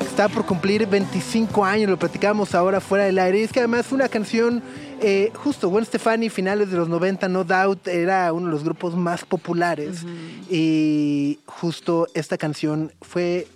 [0.00, 3.38] Está por cumplir 25 años, lo platicamos ahora fuera del aire.
[3.38, 4.64] Y es que además fue una canción,
[5.00, 8.96] eh, justo Gwen Stefani, finales de los 90, No Doubt, era uno de los grupos
[8.96, 10.02] más populares.
[10.02, 10.44] Uh -huh.
[10.50, 13.46] Y justo esta canción fue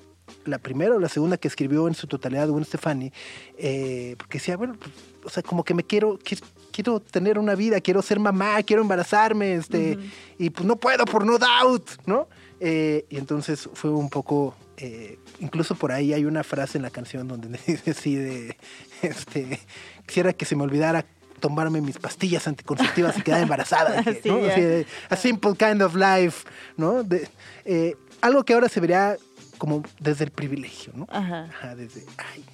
[0.44, 3.12] la primera o la segunda que escribió en su totalidad Gwen Stefani,
[3.59, 4.92] eh, porque decía, bueno, pues,
[5.24, 6.40] o sea, como que me quiero, qui-
[6.76, 9.98] quiero tener una vida, quiero ser mamá, quiero embarazarme, este,
[10.38, 12.28] y pues no puedo por no doubt, ¿no?
[12.60, 16.90] Eh, y entonces fue un poco, eh, incluso por ahí hay una frase en la
[16.90, 18.58] canción donde dice así de,
[19.00, 19.58] este,
[20.04, 21.06] quisiera que se me olvidara
[21.40, 23.96] tomarme mis pastillas anticonceptivas y quedar embarazada.
[24.02, 24.36] dije, Sí, ¿no?
[24.46, 26.46] Así de, a simple kind of life,
[26.76, 27.02] ¿no?
[27.02, 27.26] De-
[27.64, 29.16] eh, algo que ahora se vería
[29.56, 31.06] como desde el privilegio, ¿no?
[31.10, 31.44] Ajá.
[31.44, 32.44] Ajá, desde, ay,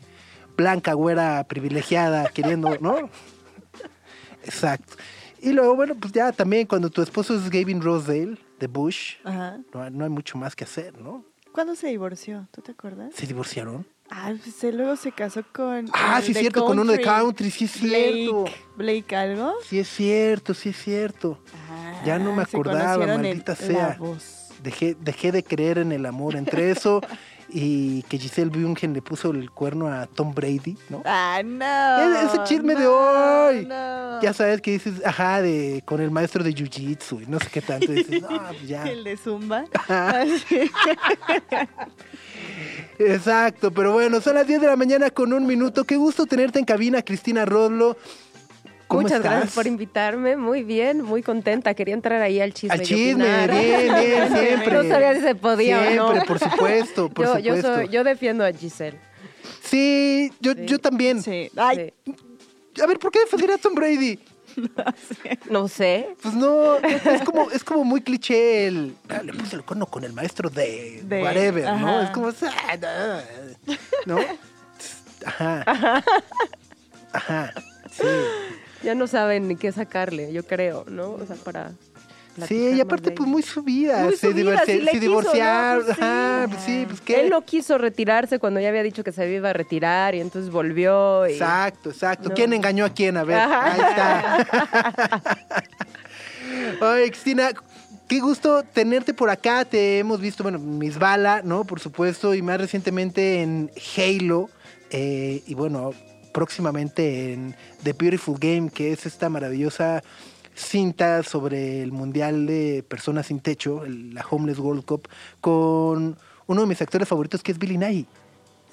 [0.56, 3.08] blanca, güera, privilegiada, queriendo, ¿no?
[4.44, 4.94] Exacto.
[5.40, 9.58] Y luego, bueno, pues ya también cuando tu esposo es Gavin Rosedale, de Bush, Ajá.
[9.74, 11.24] no, no hay mucho más que hacer, ¿no?
[11.52, 12.46] ¿Cuándo se divorció?
[12.52, 13.12] ¿Tú te acuerdas?
[13.14, 13.86] ¿Se divorciaron?
[14.08, 15.88] Ah, pues él luego se casó con.
[15.94, 17.50] Ah, sí es cierto, con uno de country.
[17.50, 18.44] sí es cierto.
[18.76, 19.52] Blake, algo.
[19.66, 21.38] Sí es cierto, sí es cierto.
[22.04, 23.98] Ya no me Ah, acordaba, maldita sea.
[24.62, 27.00] Dejé, dejé de creer en el amor entre eso
[27.52, 31.02] y que Giselle Bündchen le puso el cuerno a Tom Brady, ¿no?
[31.04, 32.16] Ah, no.
[32.20, 33.66] Es- ese chisme de hoy.
[33.66, 34.20] no.
[34.22, 37.60] Ya sabes que dices, ajá, de con el maestro de Jiu-Jitsu y no sé qué
[37.60, 37.92] tanto.
[37.92, 38.84] dices, no, pues ya.
[38.88, 39.64] El de Zumba.
[39.88, 40.70] Así.
[42.98, 45.84] Exacto, pero bueno, son las 10 de la mañana con un minuto.
[45.84, 47.96] Qué gusto tenerte en cabina, Cristina Rodlo.
[48.92, 49.32] ¿Cómo Muchas estás?
[49.32, 50.36] gracias por invitarme.
[50.36, 51.72] Muy bien, muy contenta.
[51.74, 52.74] Quería entrar ahí al chisme.
[52.74, 54.72] Al chisme, bien, bien, siempre.
[54.74, 56.22] No sabía si se podía Siempre, o no.
[56.24, 57.68] por supuesto, por yo, supuesto.
[57.70, 58.98] yo, soy, yo defiendo a Giselle.
[59.62, 60.66] Sí, yo, Sí.
[60.66, 61.22] yo también.
[61.22, 61.50] Sí.
[61.56, 61.92] Ay,
[62.74, 62.82] Sí.
[62.82, 64.18] A ver, ¿por qué defendería a Tom Brady?
[65.48, 66.08] No sé.
[66.22, 68.94] Pues no, es como, es como muy cliché el.
[69.08, 71.70] "Ah, le puse el cono con el maestro de, De- whatever, ¿no?
[71.70, 72.02] ajá.
[72.04, 72.28] Es como.
[72.28, 73.22] "Ah,
[74.06, 74.16] no".
[74.18, 74.24] ¿No?
[75.26, 76.02] Ajá.
[77.12, 77.52] Ajá.
[77.90, 78.02] Sí.
[78.82, 81.10] Ya no saben ni qué sacarle, yo creo, ¿no?
[81.12, 81.72] O sea, para.
[82.48, 84.04] Sí, y aparte, pues muy subida.
[84.04, 85.78] Muy se subida, divorci- sí le se quiso, divorciar.
[85.78, 85.84] ¿no?
[85.84, 86.02] Pues sí.
[86.02, 87.20] Ajá, pues sí, pues qué.
[87.20, 90.50] Él no quiso retirarse cuando ya había dicho que se iba a retirar y entonces
[90.50, 91.28] volvió.
[91.28, 91.32] Y...
[91.32, 92.30] Exacto, exacto.
[92.30, 92.34] No.
[92.34, 93.18] ¿Quién engañó a quién?
[93.18, 93.72] A ver, Ajá.
[93.72, 95.36] ahí está.
[96.94, 97.50] Oye, Cristina,
[98.08, 99.66] qué gusto tenerte por acá.
[99.66, 101.64] Te hemos visto, bueno, Miss Bala, ¿no?
[101.64, 104.48] Por supuesto, y más recientemente en Halo.
[104.90, 105.92] eh, y bueno,
[106.32, 110.02] próximamente en The Beautiful Game, que es esta maravillosa
[110.54, 115.08] cinta sobre el Mundial de Personas sin Techo, el- la Homeless World Cup,
[115.40, 116.16] con
[116.46, 118.04] uno de mis actores favoritos, que es Billy Nye.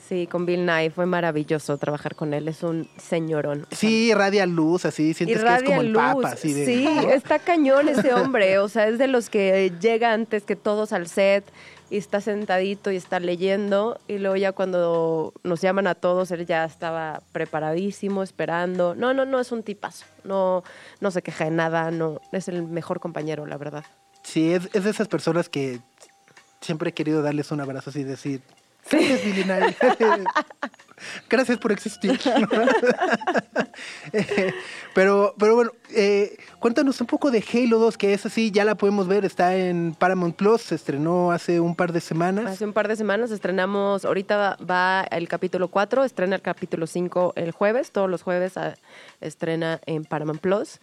[0.07, 2.47] Sí, con Bill Nye fue maravilloso trabajar con él.
[2.47, 3.67] Es un señorón.
[3.69, 6.01] Sí, radia luz, así, sientes que es como el luz.
[6.01, 6.65] papa, así de...
[6.65, 7.01] sí, ¿no?
[7.11, 8.57] está cañón ese hombre.
[8.57, 11.45] O sea, es de los que llega antes que todos al set
[11.89, 13.99] y está sentadito y está leyendo.
[14.07, 18.95] Y luego ya cuando nos llaman a todos, él ya estaba preparadísimo, esperando.
[18.95, 20.05] No, no, no, es un tipazo.
[20.23, 20.63] No,
[20.99, 21.91] no se queja de nada.
[21.91, 23.83] No, es el mejor compañero, la verdad.
[24.23, 25.79] Sí, es, es de esas personas que
[26.61, 28.41] siempre he querido darles un abrazo y decir,
[28.89, 29.75] gracias, Billy Nye.
[31.29, 32.19] gracias por existir.
[34.13, 34.53] Eh,
[34.95, 38.75] pero, pero bueno, eh, cuéntanos un poco de Halo 2, que es así, ya la
[38.75, 42.45] podemos ver, está en Paramount Plus, se estrenó hace un par de semanas.
[42.47, 46.87] Hace un par de semanas estrenamos, ahorita va, va el capítulo 4, estrena el capítulo
[46.87, 48.75] 5 el jueves, todos los jueves ah,
[49.21, 50.79] estrena en Paramount Plus.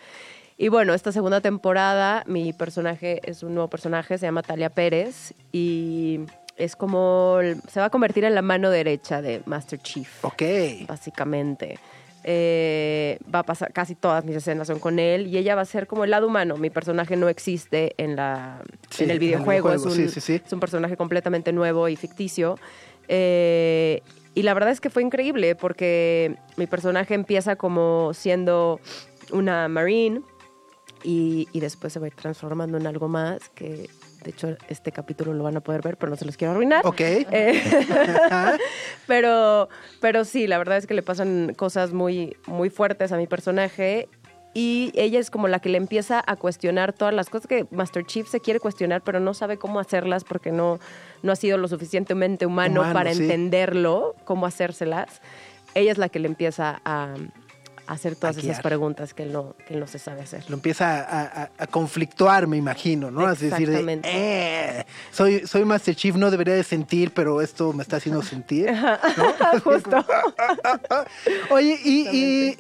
[0.59, 5.35] Y bueno, esta segunda temporada, mi personaje es un nuevo personaje, se llama Talia Pérez
[5.53, 6.21] y
[6.57, 7.39] es como,
[7.69, 10.43] se va a convertir en la mano derecha de Master Chief Ok.
[10.89, 11.79] básicamente.
[12.29, 15.65] Eh, va a pasar, casi todas mis escenas son con él y ella va a
[15.67, 16.57] ser como el lado humano.
[16.57, 20.13] Mi personaje no existe en, la, Sí, en en el videojuego, videojuego, es, un, sí,
[20.15, 20.43] sí, sí.
[20.45, 22.59] es un personaje completamente nuevo y ficticio.
[23.07, 24.03] Eh,
[24.35, 28.81] y la verdad es que fue increíble porque mi personaje empieza como siendo
[29.31, 30.21] una marine
[31.05, 33.89] y, y después se va a ir transformando en algo más que
[34.27, 36.85] de hecho este capítulo lo van a poder ver pero no se los quiero arruinar.
[36.85, 37.01] Ok.
[37.01, 37.63] Eh,
[39.07, 39.69] pero,
[40.01, 44.09] pero sí, la verdad es que le pasan cosas muy, muy fuertes a mi personaje.
[44.53, 48.05] Y ella es como la que le empieza a cuestionar todas las cosas que Master
[48.05, 50.81] Chief se quiere cuestionar, pero no sabe cómo hacerlas porque no,
[51.23, 53.23] no ha sido lo suficientemente humano, Humano, para sí.
[53.23, 55.21] entenderlo, cómo hacérselas.
[55.75, 57.15] Ella es la que le empieza a
[57.87, 60.45] hacer todas esas preguntas que él, no, que él no se sabe hacer.
[60.49, 63.27] Lo empieza a, a- a conflictuar, me imagino, ¿no?
[63.27, 64.09] Así decir, de, Exactamente.
[64.13, 68.71] "Eh, soy, soy Master Chief, no debería de sentir, pero esto me está haciendo sentir.
[69.65, 70.05] Justo.
[71.51, 72.59] Oye, y, y,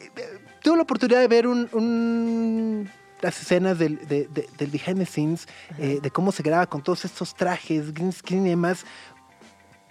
[0.62, 5.06] tuve la oportunidad de ver un, un- las escenas del, de- de- del behind the
[5.06, 5.48] scenes,
[5.78, 8.84] eh, de cómo se graba con todos estos trajes, green screen y demás.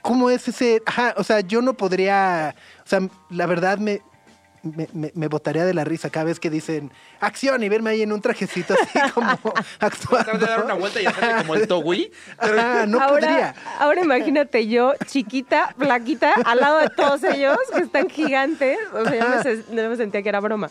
[0.02, 0.82] ¿Cómo es ese?
[0.86, 2.54] Ajá, o sea, yo no podría,
[2.86, 3.00] o sea,
[3.32, 4.02] la verdad me,
[4.66, 8.02] me, me- me botaría de la risa cada vez que dicen acción y verme ahí
[8.02, 9.30] en un trajecito así como
[9.80, 10.24] actuando.
[10.26, 12.12] Tratar de dar una vuelta y hacerle como el Togui.
[12.38, 13.56] Ajá, no ahora, podría.
[13.80, 18.78] ahora imagínate yo, chiquita, flaquita, al lado de todos ellos, que están gigantes.
[18.94, 20.70] O sea, yo me, se- yo me sentía que era broma.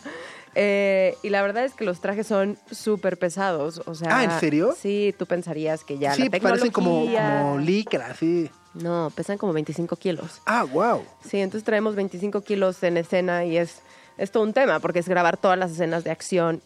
[0.56, 3.82] Eh, y la verdad es que los trajes son súper pesados.
[3.86, 4.74] O sea, Ah, ¿en serio?
[4.80, 8.50] Sí, tú pensarías que ya sí, la parecen como, como licra, sí.
[8.74, 10.40] No, pesan como 25 kilos.
[10.46, 11.04] Ah, wow.
[11.28, 13.80] Sí, entonces traemos 25 kilos en escena y es,
[14.18, 16.62] es todo un tema, porque es grabar todas las escenas de acción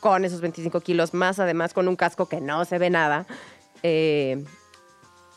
[0.00, 3.26] con esos 25 kilos, más además con un casco que no se ve nada.
[3.82, 4.42] Eh,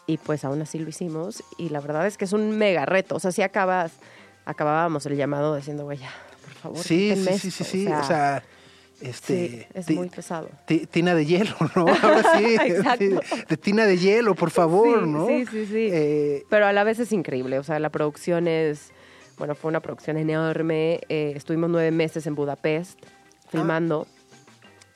[0.06, 3.16] y pues aún así lo hicimos y la verdad es que es un mega reto.
[3.16, 3.94] O sea, si acabas,
[4.46, 6.12] acabábamos el llamado diciendo, güey, ya,
[6.44, 7.64] por favor, Sí, sí, sí, sí, esto".
[7.64, 7.88] sí.
[7.88, 8.44] O sea,
[9.02, 9.50] este.
[9.50, 10.50] sí, es muy pesado.
[10.68, 11.86] ti- tina de hielo, ¿no?
[12.02, 12.56] Ahora sí.
[12.62, 13.04] Exacto.
[13.24, 15.28] sí, De tina de hielo, por favor, Sí, ¿no?
[15.28, 15.90] sí, sí, sí.
[15.92, 18.92] Eh, Pero a la vez es increíble, o sea, la producción es,
[19.44, 22.98] bueno, fue una producción enorme, eh, estuvimos nueve meses en Budapest
[23.50, 24.08] filmando.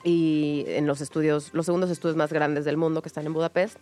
[0.04, 3.76] Y en los estudios, los segundos estudios más grandes del mundo que están en Budapest.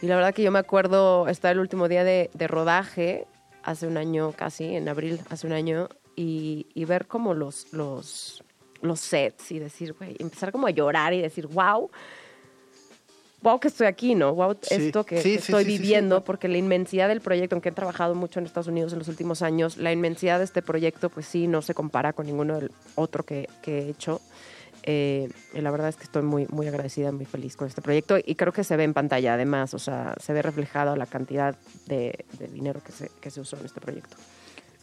[0.00, 3.26] Y la verdad que yo me acuerdo estar el último día de, de rodaje,
[3.62, 8.42] hace un año casi, en abril, hace un año, y, y ver como los, los,
[8.80, 11.90] los sets y decir, güey, empezar como a llorar y decir, wow,
[13.42, 14.34] wow que estoy aquí, ¿no?
[14.34, 14.74] Wow Sí.
[14.86, 18.14] esto que, Sí, que estoy sí, viviendo, porque la inmensidad del proyecto, aunque he trabajado
[18.14, 21.46] mucho en Estados Unidos en los últimos años, la inmensidad de este proyecto, pues sí,
[21.46, 24.20] no se compara con ninguno del otro que, que he hecho.
[24.82, 28.16] Eh, y la verdad es que estoy muy, muy agradecida, muy feliz con este proyecto
[28.16, 31.54] y creo que se ve en pantalla además, o sea, se ve reflejado la cantidad
[31.86, 34.16] de, de dinero que se, que se usó en este proyecto.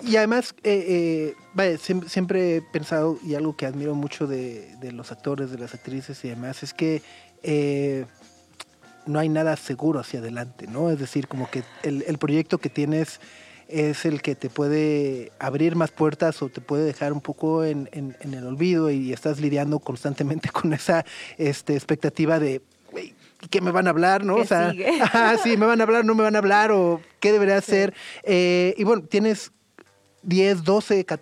[0.06, 4.76] Y además, eh, eh, vaya, siem- siempre, he pensado, y algo que admiro mucho de,
[4.80, 7.02] de los actores, de las actrices y demás, es que
[7.42, 8.06] eh,
[9.08, 10.90] no hay nada seguro hacia adelante, ¿no?
[10.90, 13.20] Es decir, como que el, el proyecto que tienes
[13.68, 17.90] es el que te puede abrir más puertas o te puede dejar un poco en,
[17.92, 21.06] en- en el olvido y estás lidiando constantemente con esa
[21.38, 23.14] este, expectativa de, "Güey,
[23.50, 24.36] ¿qué me van a hablar, no?
[24.36, 24.88] ¿Qué o sea, sigue?
[25.02, 27.94] ajá, sí, me van a hablar, no me van a hablar o qué debería hacer.
[28.24, 29.52] Eh, y bueno, tienes
[30.24, 31.20] 10, 12 ca-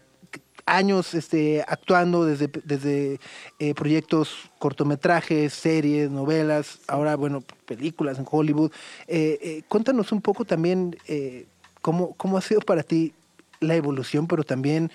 [0.66, 3.20] años este, actuando desde, desde
[3.60, 8.72] eh, proyectos cortometrajes, series, novelas, ahora, bueno, películas en Hollywood.
[9.08, 10.98] Eh, eh, cuéntanos un poco también
[11.82, 13.14] cómo, cómo ha sido para ti
[13.60, 14.92] la evolución, pero también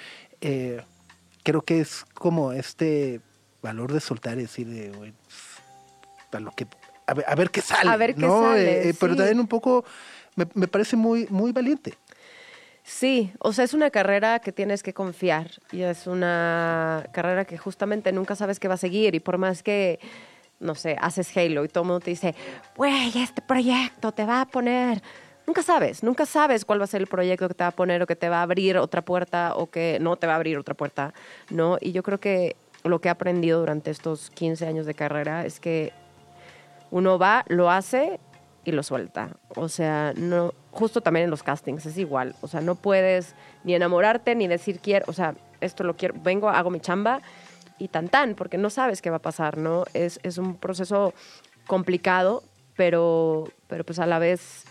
[1.42, 3.20] creo que es como este
[3.62, 5.12] valor de soltar y decir, de, pues,
[6.32, 6.66] a, lo que,
[7.06, 7.90] a, ver, a ver qué sale.
[7.90, 8.42] A ver qué ¿no?
[8.42, 9.84] sale, Pero también un poco,
[10.34, 11.94] me, me parece muy, muy valiente.
[12.90, 17.56] Sí, o sea, es una carrera que tienes que confiar y es una carrera que
[17.56, 20.00] justamente nunca sabes qué va a seguir y por más que,
[20.58, 22.34] no sé, haces Halo y todo el mundo te dice,
[22.76, 25.00] güey, este proyecto te va a poner...
[25.46, 28.02] Nunca sabes, nunca sabes cuál va a ser el proyecto que te va a poner
[28.02, 30.58] o que te va a abrir otra puerta o que no te va a abrir
[30.58, 31.14] otra puerta,
[31.48, 31.78] ¿no?
[31.80, 35.60] Y yo creo que lo que he aprendido durante estos 15 años de carrera es
[35.60, 35.92] que
[36.90, 38.18] uno va, lo hace
[38.64, 39.30] y lo suelta.
[39.56, 42.34] O sea, no, justo también en los castings es igual.
[42.42, 43.34] O sea, no puedes
[43.64, 47.20] ni enamorarte ni decir quiero, o sea, esto lo quiero, vengo, hago mi chamba
[47.78, 49.84] y tan tan, porque no sabes qué va a pasar, ¿no?
[49.94, 51.14] Es, es un proceso
[51.66, 52.42] complicado,
[52.76, 54.64] pero, pero pues a la vez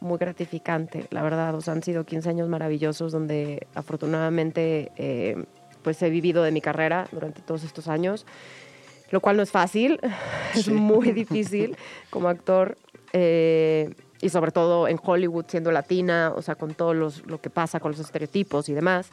[0.00, 1.54] muy gratificante, la verdad.
[1.54, 5.44] O sea, han sido 15 años maravillosos donde afortunadamente eh,
[5.82, 8.26] pues he vivido de mi carrera durante todos estos años,
[9.10, 10.00] lo cual no es fácil,
[10.54, 10.70] es Sí.
[10.72, 11.76] muy difícil
[12.10, 12.76] como actor.
[13.18, 17.48] Eh, y sobre todo en Hollywood siendo latina, o sea, con todo los, lo que
[17.50, 19.08] pasa con los estereotipos y demás.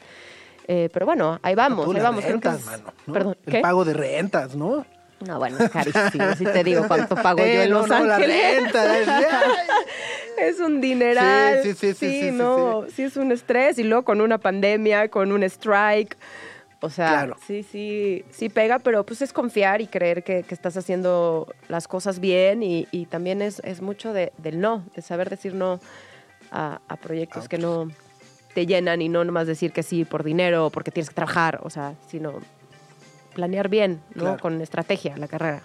[0.68, 2.24] Eh, pero bueno, ahí vamos, ahí vamos.
[2.24, 3.12] creo que rentas, es- mano, ¿no?
[3.12, 3.60] Perdón, El ¿qué?
[3.60, 4.84] pago de rentas, ¿no?
[5.26, 6.34] No, bueno, es carísimo.
[6.36, 8.62] Si te digo cuánto pago yo Eh, en no, Los no, la Ángeles.
[8.62, 8.98] renta.
[8.98, 9.08] es-.
[10.38, 11.60] Es un dineral.
[11.62, 13.04] Sí, sí, sí, sí, sí, sí, no, sí.
[13.04, 13.78] es un estrés.
[13.78, 16.16] Y luego con una pandemia, con un strike.
[16.84, 17.36] O sea, Claro.
[17.46, 21.88] sí, sí, sí pega, pero pues es confiar y creer que, que estás haciendo las
[21.88, 25.80] cosas bien y, y también es, es mucho de, del no, de saber decir no
[26.50, 27.88] a, a proyectos que no
[28.54, 31.60] te llenan y no nomás decir que sí por dinero o porque tienes que trabajar,
[31.62, 32.34] o sea, sino
[33.34, 34.22] planear bien, ¿no?
[34.24, 34.38] Claro.
[34.42, 35.62] Con estrategia la carrera.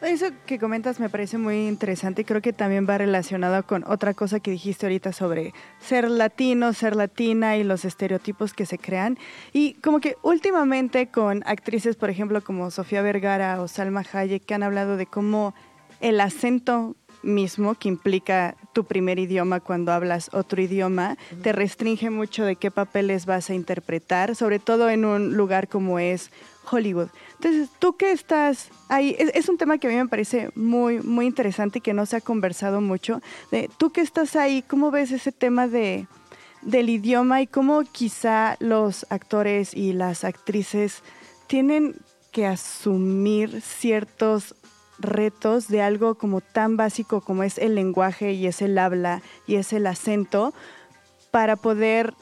[0.00, 4.14] Eso que comentas me parece muy interesante y creo que también va relacionado con otra
[4.14, 9.18] cosa que dijiste ahorita sobre ser latino, ser latina y los estereotipos que se crean.
[9.52, 14.54] Y como que últimamente con actrices, por ejemplo, como Sofía Vergara o Salma Hayek, que
[14.54, 15.52] han hablado de cómo
[16.00, 22.44] el acento mismo que implica tu primer idioma cuando hablas otro idioma, te restringe mucho
[22.44, 26.30] de qué papeles vas a interpretar, sobre todo en un lugar como es
[26.70, 27.08] Hollywood.
[27.34, 31.26] Entonces, tú que estás ahí, es, un tema que a mí me parece muy, muy
[31.26, 33.20] interesante y que no se ha conversado mucho.
[33.76, 36.06] Tú que estás ahí, ¿cómo ves ese tema de,
[36.62, 41.02] del idioma y cómo quizá los actores y las actrices
[41.46, 41.96] tienen
[42.32, 44.54] que asumir ciertos
[44.98, 49.54] retos de algo como tan básico como es el lenguaje y es el habla y
[49.54, 50.52] es el acento
[51.30, 52.14] para poder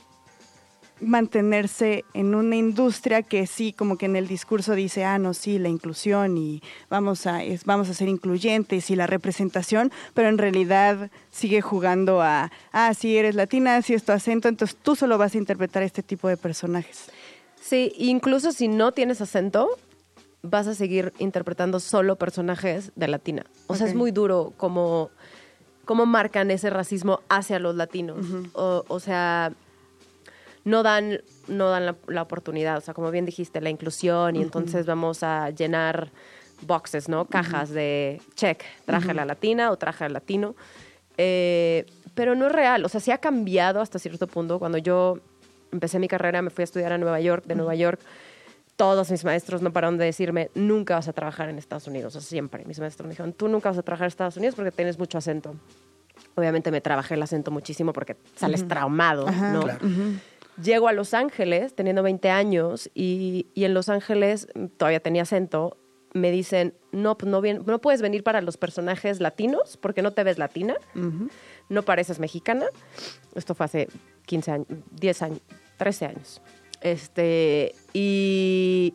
[1.00, 5.58] mantenerse en una industria que sí, como que en el discurso dice, ah, no, sí,
[5.58, 10.38] la inclusión y vamos a, es- vamos a ser incluyentes y la representación, pero en
[10.38, 15.18] realidad sigue jugando a, ah, sí, eres latina, sí es tu acento, entonces tú solo
[15.18, 17.10] vas a interpretar este tipo de personajes.
[17.60, 19.68] Sí, incluso si no tienes acento,
[20.42, 23.44] vas a seguir interpretando solo personajes de latina.
[23.66, 25.10] O sea, es muy duro como
[25.84, 28.18] cómo marcan ese racismo hacia los latinos.
[28.54, 29.52] o, o sea,
[30.66, 32.76] no dan, no dan la, la oportunidad.
[32.76, 36.10] O sea, como bien dijiste, la inclusión y entonces vamos a llenar
[36.62, 37.24] boxes, ¿no?
[37.24, 40.56] Cajas de check, traje a la latina o traje al latino.
[41.18, 42.84] Eh, pero no es real.
[42.84, 44.58] O sea, sí ha cambiado hasta cierto punto.
[44.58, 45.20] Cuando yo
[45.70, 48.00] empecé mi carrera, me fui a estudiar a Nueva York, de Nueva York.
[48.74, 52.16] Todos mis maestros no pararon de decirme, nunca vas a trabajar en Estados Unidos.
[52.16, 52.64] O sea, siempre.
[52.64, 55.16] Mis maestros me dijeron, tú nunca vas a trabajar en Estados Unidos porque tienes mucho
[55.16, 55.54] acento.
[56.34, 59.52] Obviamente me trabajé el acento muchísimo porque sales traumado, Ajá.
[59.52, 59.62] ¿no?
[59.62, 59.86] Claro.
[60.62, 65.76] Llego a Los Ángeles teniendo 20 años y, y en Los Ángeles todavía tenía acento.
[66.14, 70.12] Me dicen, no, pues no, vien- no puedes venir para los personajes latinos porque no
[70.12, 70.76] te ves latina,
[71.68, 72.66] no pareces mexicana.
[73.34, 73.88] Esto fue hace
[74.24, 75.40] 15 años, 10 años,
[75.76, 76.40] 13 años.
[76.80, 78.94] Este, y,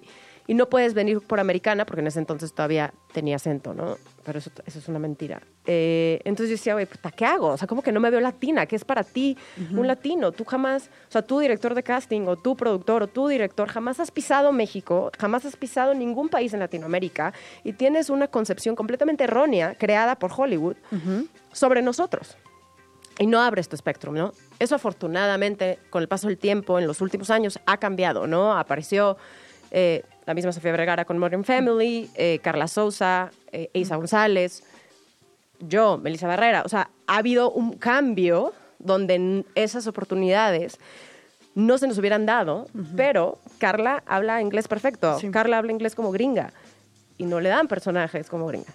[0.51, 3.95] y no puedes venir por americana porque en ese entonces todavía tenía acento, ¿no?
[4.25, 5.41] Pero eso, eso es una mentira.
[5.65, 7.47] Eh, entonces yo decía, güey, puta, ¿qué hago?
[7.47, 8.65] O sea, como que no me veo latina?
[8.65, 9.37] ¿Qué es para ti
[9.73, 10.33] un latino?
[10.33, 14.01] Tú jamás, o sea, tú director de casting o tú productor o tú director, jamás
[14.01, 17.31] has pisado México, jamás has pisado ningún país en Latinoamérica
[17.63, 20.75] y tienes una concepción completamente errónea creada por Hollywood
[21.53, 22.35] sobre nosotros
[23.19, 24.33] y no abres tu espectro, ¿no?
[24.59, 28.57] Eso afortunadamente, con el paso del tiempo, en los últimos años, ha cambiado, ¿no?
[28.57, 29.15] Apareció
[29.71, 34.63] eh, la misma Sofía Vergara con Modern Family, eh, Carla Souza, eh, Isa González,
[35.59, 36.63] yo, Melissa Barrera.
[36.65, 40.79] O sea, ha habido un cambio donde esas oportunidades
[41.53, 45.19] no se nos hubieran dado, pero Carla habla inglés perfecto.
[45.19, 45.29] Sí.
[45.31, 46.53] Carla habla inglés como gringa
[47.17, 48.73] y no le dan personajes como gringa.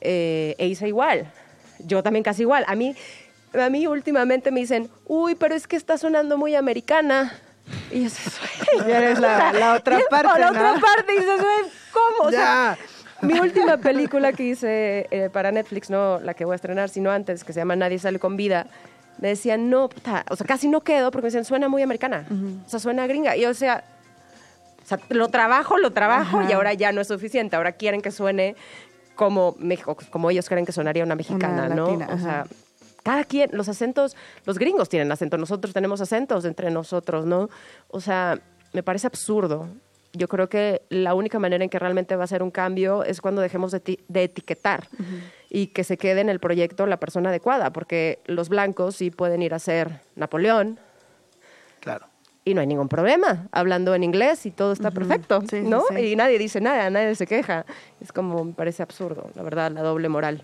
[0.00, 1.32] Eh, e Isa igual.
[1.78, 2.64] Yo también casi igual.
[2.68, 2.94] A mí,
[3.54, 7.32] a mí últimamente me dicen, uy, pero es que está sonando muy americana.
[7.90, 8.10] Y yo
[8.86, 10.58] Y eres la- la otra parte, La ¿no?
[10.58, 11.12] otra parte.
[11.14, 12.28] Y dices, güey, ¿cómo?
[12.28, 12.76] O sea,
[13.22, 13.26] Ya.
[13.26, 17.10] mi última película que hice eh, para Netflix, no la que voy a estrenar, sino
[17.10, 18.66] antes, que se llama Nadie sale con vida,
[19.18, 22.26] me decían, no, puta, o sea, casi no quedo porque me decían, suena muy americana,
[22.66, 23.36] o sea, suena gringa.
[23.36, 23.84] Y o sea,
[24.82, 26.50] o sea, lo trabajo, lo trabajo Ajá.
[26.50, 27.54] y ahora ya no es suficiente.
[27.56, 28.56] Ahora quieren que suene
[29.14, 31.86] como México, como ellos creen que sonaría una mexicana, Una ¿no?
[31.86, 32.46] latina, o sea.
[33.02, 37.48] Cada quien, los acentos, los gringos tienen acento, nosotros tenemos acentos entre nosotros, ¿no?
[37.88, 38.40] O sea,
[38.72, 39.68] me parece absurdo.
[40.14, 43.20] Yo creo que la única manera en que realmente va a ser un cambio es
[43.22, 44.86] cuando dejemos de, eti- de etiquetar
[45.48, 49.40] y que se quede en el proyecto la persona adecuada, porque los blancos sí pueden
[49.42, 50.78] ir a ser Napoleón
[51.80, 52.06] Claro.
[52.44, 55.82] y no hay ningún problema, hablando en inglés y todo está perfecto, Sí, ¿no?
[55.88, 55.96] sí.
[56.12, 57.64] Y nadie dice nada, nadie se queja.
[58.00, 60.42] Es como, me parece absurdo, la verdad, la doble moral.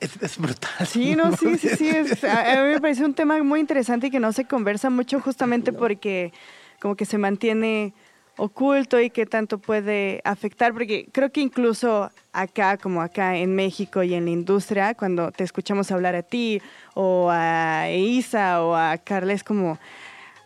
[0.00, 0.86] Es, es brutal.
[0.86, 1.88] Sí, no, sí, sí, sí.
[1.88, 5.20] es- a, mí me parece un tema muy interesante y que no se conversa mucho
[5.20, 6.32] justamente porque
[6.80, 7.92] como que se mantiene
[8.36, 14.04] oculto y que tanto puede afectar, porque creo que incluso acá, como acá en México
[14.04, 16.62] y en la industria, cuando te escuchamos hablar a ti
[16.94, 19.78] o a Isa o a Carla, es como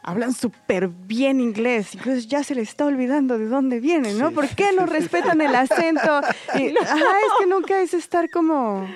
[0.02, 4.32] hablan súper bien inglés, incluso ya se les está olvidando de dónde vienen, ¿no?
[4.32, 6.22] ¿Por qué no respetan el acento?
[6.58, 8.88] Y, ajá, es que nunca es estar como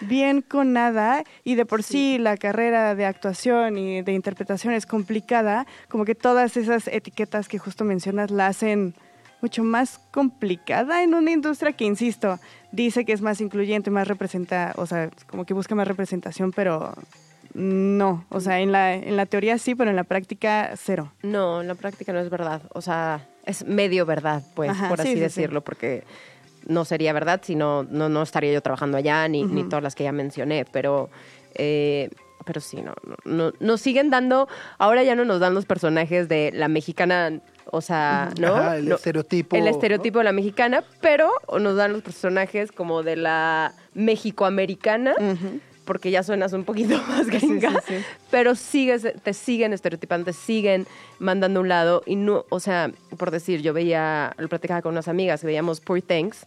[0.00, 4.86] bien con nada y de por sí la carrera de actuación y de interpretación es
[4.86, 8.94] complicada, como que todas esas etiquetas que justo mencionas la hacen
[9.40, 12.38] mucho más complicada en una industria que, insisto,
[12.72, 16.94] dice que es más incluyente, más representa, o sea, como que busca más representación, pero
[17.52, 21.12] no, o sea, en la, en la teoría sí, pero en la práctica cero.
[21.22, 22.62] No, en la práctica no es verdad.
[22.72, 25.20] O sea, es medio verdad, pues, Ajá, por sí, así sí, sí.
[25.20, 26.04] decirlo, porque
[26.66, 29.94] no sería verdad si no, no, no estaría yo trabajando allá, ni, ni todas las
[29.94, 31.10] que ya mencioné, pero...
[31.54, 32.10] eh,
[32.46, 36.28] pero sí, no, no, no, nos siguen dando, ahora ya no nos dan los personajes
[36.28, 37.40] de la mexicana,
[37.70, 38.54] o sea, ¿no?
[38.54, 39.70] Ajá, el No, estereotipo, El ¿no?
[39.70, 45.14] estereotipo de la mexicana, pero nos dan los personajes como de la mexicoamericana,
[45.84, 47.94] porque ya suenas un poquito más Sí, sí, gringa, sí.
[48.30, 50.86] pero sigues, te siguen estereotipando, te siguen
[51.18, 54.92] mandando a un lado y no, o sea, por decir, yo veía, lo platicaba con
[54.92, 56.44] unas amigas que veíamos Poor Things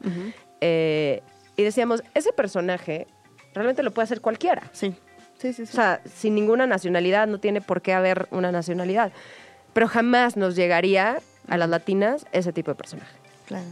[0.62, 1.22] eh,
[1.56, 3.08] y decíamos, ese personaje
[3.54, 4.64] realmente lo puede hacer cualquiera.
[4.74, 4.94] Sí.
[5.40, 5.72] Sí, sí, sí.
[5.72, 9.12] O sea, sin ninguna nacionalidad, no tiene por qué haber una nacionalidad.
[9.74, 13.16] Pero jamás nos llegaría a las latinas ese tipo de personaje.
[13.46, 13.66] claro.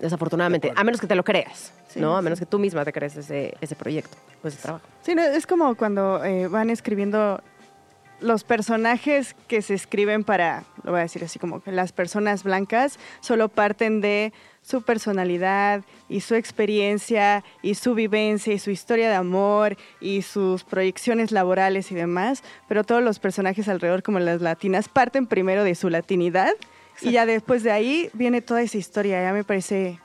[0.00, 0.72] Desafortunadamente.
[0.74, 2.16] A menos que te lo creas, Sí, ¿no?
[2.16, 4.86] A menos que tú misma te crees ese, ese proyecto, pues ese trabajo.
[5.02, 7.42] Sí, no, es como cuando eh, van escribiendo
[8.20, 12.44] los personajes que se escriben para, lo voy a decir así como que las personas
[12.44, 14.32] blancas solo parten de
[14.62, 20.64] su personalidad y su experiencia y su vivencia y su historia de amor y sus
[20.64, 25.74] proyecciones laborales y demás, pero todos los personajes alrededor como las latinas parten primero de
[25.74, 26.52] su latinidad
[27.00, 29.22] y ya después de ahí viene toda esa historia.
[29.22, 29.98] Ya me parece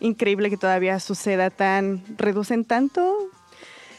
[0.00, 3.16] increíble que todavía suceda tan, reducen tanto.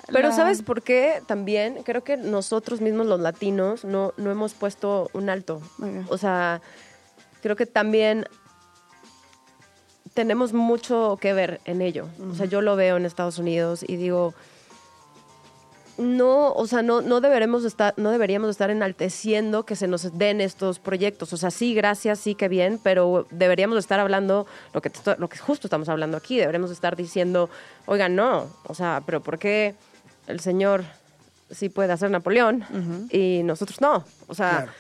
[0.08, 1.22] Pero la- ¿sabes por qué?
[1.28, 5.62] También creo que nosotros mismos los latinos no, no hemos puesto un alto.
[6.10, 6.62] O sea,
[7.42, 8.26] creo que también
[10.14, 12.08] tenemos mucho que ver en ello.
[12.32, 14.34] O sea, yo lo veo en Estados Unidos y digo,
[15.98, 20.42] no, o sea, no, no, deberemos estar, no deberíamos estar enalteciendo que se nos den
[20.42, 21.32] estos proyectos.
[21.34, 25.30] O sea, sí, gracias, sí, que bien, pero deberíamos estar hablando lo que, te lo
[25.30, 26.38] que justo estamos hablando aquí.
[26.38, 27.50] Deberíamos estar diciendo,
[27.86, 29.76] oigan, no, o sea, pero ¿por qué
[30.28, 30.84] el señor
[31.50, 32.64] sí puede hacer Napoleón
[33.12, 34.04] y nosotros no?
[34.28, 34.72] O sea, Claro.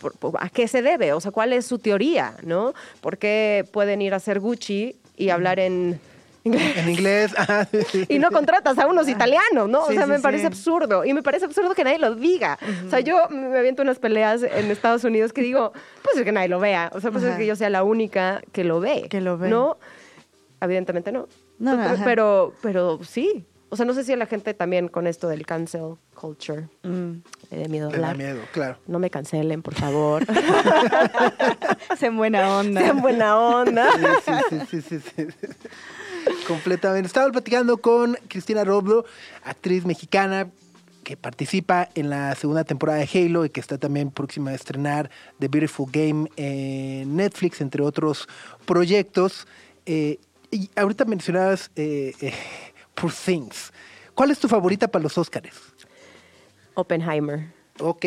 [0.00, 1.12] por- por- ¿a qué se debe?
[1.12, 2.72] O sea, ¿cuál es su teoría, no?
[3.00, 6.00] ¿Por qué pueden ir a hacer Gucci y hablar en
[6.44, 6.76] inglés?
[6.76, 7.34] En inglés.
[7.70, 8.06] sí, sí.
[8.08, 9.86] y no contratas a unos italianos, ¿no?
[9.86, 11.04] Sí, o sea, me parece absurdo.
[11.04, 12.58] Y me parece absurdo que nadie lo diga.
[12.86, 15.72] O sea, yo me aviento unas peleas en Estados Unidos que digo,
[16.02, 16.90] pues es que nadie lo vea.
[16.94, 19.06] O sea, pues es que yo sea la única que lo ve.
[19.10, 19.48] Que lo ve.
[19.48, 19.76] ¿No?
[20.60, 21.28] Evidentemente no.
[21.58, 23.44] No, no, pero, pero, pero sí.
[23.72, 27.12] O sea, no sé si a la gente también con esto del cancel culture Mm.
[27.50, 28.16] le dé miedo Le da hablar.
[28.16, 28.78] miedo, claro.
[28.88, 30.24] No me cancelen, por favor.
[31.88, 32.80] Hacen buena onda.
[32.80, 33.88] Sean buena onda.
[34.48, 35.26] Sí, sí, sí, sí.
[36.46, 37.06] Completamente.
[37.06, 39.04] Estaba platicando con Cristina Roblo,
[39.44, 40.48] actriz mexicana
[41.04, 45.10] que participa en la segunda temporada de Halo y que está también próxima a estrenar
[45.38, 48.28] The Beautiful Game en Netflix, entre otros
[48.66, 49.46] proyectos.
[49.86, 50.18] Eh,
[50.50, 52.32] y ahorita mencionabas eh, eh,
[52.94, 53.72] Poor Things.
[54.14, 55.54] ¿Cuál es tu favorita para los Óscares?
[56.74, 57.48] Oppenheimer.
[57.80, 58.04] Ok.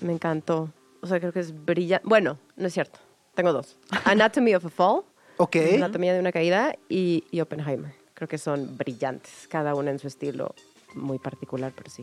[0.00, 0.72] Me encantó.
[1.02, 2.06] O sea, creo que es brillante.
[2.08, 2.98] Bueno, no es cierto.
[3.34, 3.76] Tengo dos.
[4.04, 5.02] Anatomy of a Fall.
[5.36, 5.56] Ok.
[5.76, 7.92] Anatomía de una caída y, y Oppenheimer.
[8.14, 10.54] Creo que son brillantes, cada una en su estilo
[10.94, 12.02] muy particular, pero sí.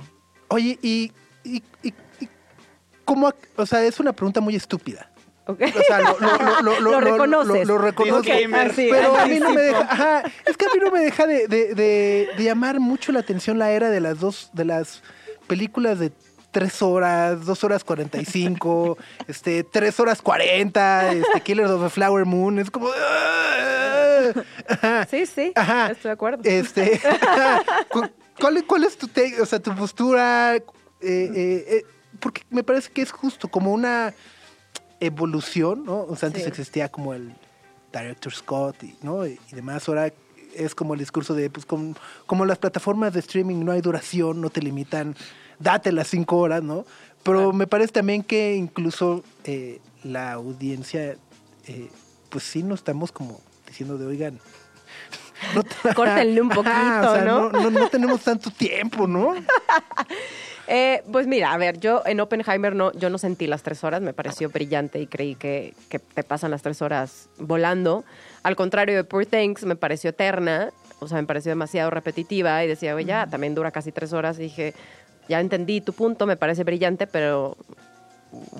[0.49, 1.11] Oye, y,
[1.43, 2.27] y, y- y
[3.05, 3.31] ¿cómo?
[3.55, 5.09] O sea, es una pregunta muy estúpida.
[5.47, 5.61] Ok.
[5.75, 7.67] O sea, lo, lo, lo, lo, Lo reconoces.
[7.67, 8.23] Lo, lo reconozco.
[8.91, 9.79] Pero a mí no me deja.
[9.81, 13.19] Ajá, es que a mí no me deja de, de, de- de llamar mucho la
[13.21, 15.01] atención la era de las dos, de las
[15.47, 16.11] películas de
[16.51, 18.97] tres horas, dos horas cuarenta y cinco,
[19.27, 22.59] este, tres horas cuarenta, este, Killers of the Flower Moon.
[22.59, 22.87] Es como.
[22.89, 24.31] ¡ah!
[24.69, 25.07] Ajá.
[25.09, 25.51] Sí, sí.
[25.55, 25.91] Ajá.
[25.91, 26.41] Estoy de acuerdo.
[26.43, 27.01] Este,
[27.89, 28.07] cu-
[28.39, 30.55] ¿cuál, ¿Cuál es tu, te- o sea, tu postura?
[30.55, 30.61] Eh,
[31.01, 31.83] eh, eh,
[32.19, 34.13] porque me parece que es justo como una
[34.99, 36.01] evolución, ¿no?
[36.03, 36.49] O sea, antes Sí.
[36.49, 37.33] existía como el
[37.91, 39.25] director Scott y, ¿no?
[39.25, 39.87] y, y demás.
[39.89, 40.11] Ahora
[40.55, 41.95] es como el discurso de, pues, como,
[42.25, 45.15] como las plataformas de streaming no hay duración, no te limitan,
[45.61, 46.85] date las cinco horas, ¿no?
[47.23, 51.15] Pero me parece también que incluso eh, la audiencia,
[51.67, 51.89] eh,
[52.29, 54.39] pues sí, no estamos como diciendo de, oigan,
[55.55, 57.49] no te- Córtenle un Ajá, o sea, poquito, ¿no?
[57.51, 59.35] no, no tenemos tanto tiempo, ¿no?
[60.67, 63.99] Eh, pues mira, a ver, yo en Oppenheimer no, yo no sentí las tres horas,
[64.01, 68.05] me pareció brillante y creí que, que te pasan las tres horas volando.
[68.43, 72.69] Al contrario de Poor Things, me pareció eterna, o sea, me pareció demasiado repetitiva y
[72.69, 74.39] decía, oye, ya, también dura casi tres horas.
[74.39, 74.73] Y dije,
[75.31, 77.55] ya entendí tu punto, me parece brillante, pero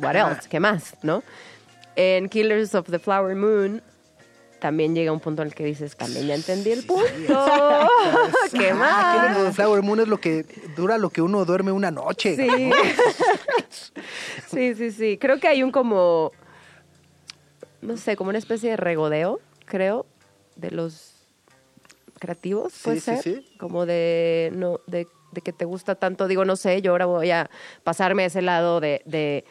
[0.01, 0.47] what else?
[0.49, 0.95] ¿Qué más?
[1.03, 1.21] ¿No?
[1.97, 3.81] En Killers of the Flower Moon
[4.61, 7.03] también llega un punto en el que dices, también ya entendí el punto.
[8.53, 9.15] ¿Qué Ah, más?
[9.15, 10.45] Killers of the Flower Moon es lo que
[10.77, 12.35] dura lo que uno duerme una noche.
[12.37, 12.47] Sí.
[12.47, 12.75] ¿no?
[14.49, 15.17] sí, sí, sí.
[15.19, 16.31] Creo que hay un como,
[17.81, 20.05] no sé, como una especie de regodeo, creo,
[20.55, 21.15] de los
[22.19, 23.21] creativos, Sí, puede sí, ser.
[23.23, 23.53] sí.
[23.59, 26.27] Como de, no, de, de que te gusta tanto.
[26.27, 27.49] Digo, no sé, yo ahora voy a
[27.83, 29.01] pasarme a ese lado de...
[29.05, 29.43] de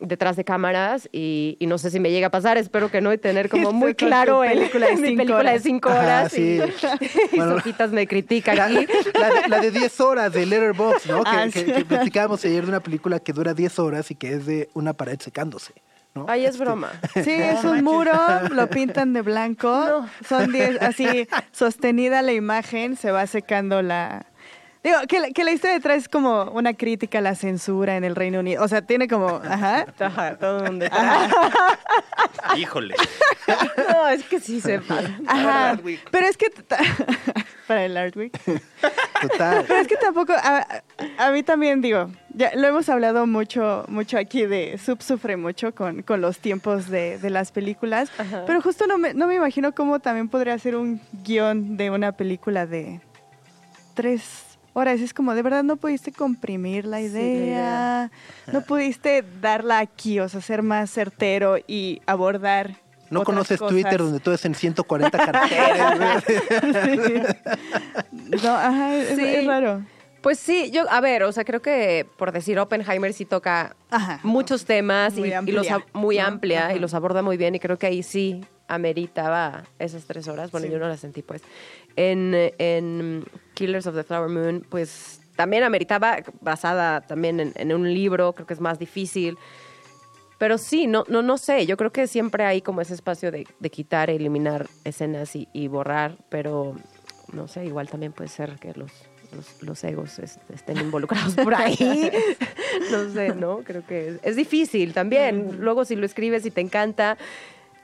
[0.00, 3.12] detrás de cámaras y, y no sé si me llega a pasar, espero que no
[3.12, 6.22] y tener como muy Con tu claro el- película de mi cinco película de horas.
[6.22, 6.40] Ajá, sí.
[6.40, 7.54] y, y Bueno.
[7.56, 8.86] Sofitas me critica La, aquí.
[9.18, 11.24] la de, la de 10 horas de Letterboxd, ¿no?
[11.24, 11.72] Que, Ah, que- sí.
[11.72, 14.92] que platicábamos ayer de una película que dura 10 horas y que es de una
[14.92, 15.72] pared secándose.
[16.14, 16.26] ¿no?
[16.28, 16.92] Ay, es Este, broma.
[17.24, 18.12] Sí, es un muro,
[18.52, 20.06] lo pintan de blanco.
[20.28, 24.26] Son 10, así sostenida la imagen, se va secando la.
[24.88, 28.04] Digo, que, la- que la historia detrás es como una crítica a la censura en
[28.04, 28.62] el Reino Unido.
[28.64, 29.84] O sea, tiene como, ajá.
[30.00, 30.82] Ajá, todo un
[32.56, 32.94] Híjole.
[33.92, 35.10] No, es que sí se pasa.
[35.26, 35.70] Ajá.
[35.70, 36.00] Art Week.
[36.10, 36.46] Pero es que
[37.66, 38.32] para el Art Week.
[39.22, 39.64] Total.
[39.66, 40.82] Pero es que tampoco a,
[41.18, 45.74] a mí también digo, ya lo hemos hablado mucho mucho aquí de Sub sufre mucho
[45.74, 48.44] con, con los tiempos de, de las películas, Ajá.
[48.46, 52.12] pero justo no me, no me imagino cómo también podría ser un guion de una
[52.12, 53.00] película de
[53.94, 54.22] tres
[54.72, 55.00] horas.
[55.00, 58.10] Es como, de verdad no pudiste comprimir la Sí, idea, la idea.
[58.52, 62.76] no pudiste darla aquí, o sea, ser más certero y abordar.
[63.10, 63.72] No otras conoces cosas.
[63.72, 65.98] Twitter donde todo es en 140 caracteres.
[65.98, 67.22] güey.
[68.28, 68.38] Sí.
[68.44, 69.24] No, ajá, es, Sí.
[69.24, 69.82] es raro.
[70.20, 74.18] Pues sí, yo, a ver, o sea, creo que por decir Oppenheimer sí toca Ajá.
[74.24, 76.24] muchos temas y, Muy y los amplia, muy ¿no?
[76.26, 76.74] amplia Ajá.
[76.74, 80.50] y los aborda muy bien y creo que ahí sí ameritaba esas tres horas.
[80.50, 80.72] Bueno, Sí.
[80.72, 81.42] yo no las sentí pues.
[81.96, 87.92] En, en Killers of the Flower Moon, pues también ameritaba, basada también en, en un
[87.92, 89.36] libro, creo que es más difícil.
[90.38, 93.46] Pero sí, no, no, no sé, yo creo que siempre hay como ese espacio de,
[93.58, 96.76] de quitar, eliminar escenas y, y borrar, pero
[97.32, 98.92] no sé, igual también puede ser que los,
[99.32, 102.12] los, los egos est- estén involucrados por ahí.
[102.92, 103.58] no sé, ¿no?
[103.64, 105.56] Creo que es, es difícil también.
[105.60, 107.18] Luego si lo escribes y te encanta,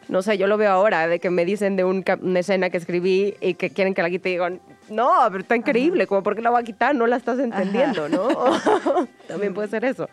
[0.09, 2.76] no sé, yo lo veo ahora, de que me dicen de un una escena que
[2.78, 4.48] escribí y que quieren que la quite y digo,
[4.90, 6.94] no, pero está increíble, como ¿por qué la voy a quitar?
[6.94, 8.28] No la estás entendiendo, ¿no?
[9.28, 10.09] también puede ser eso.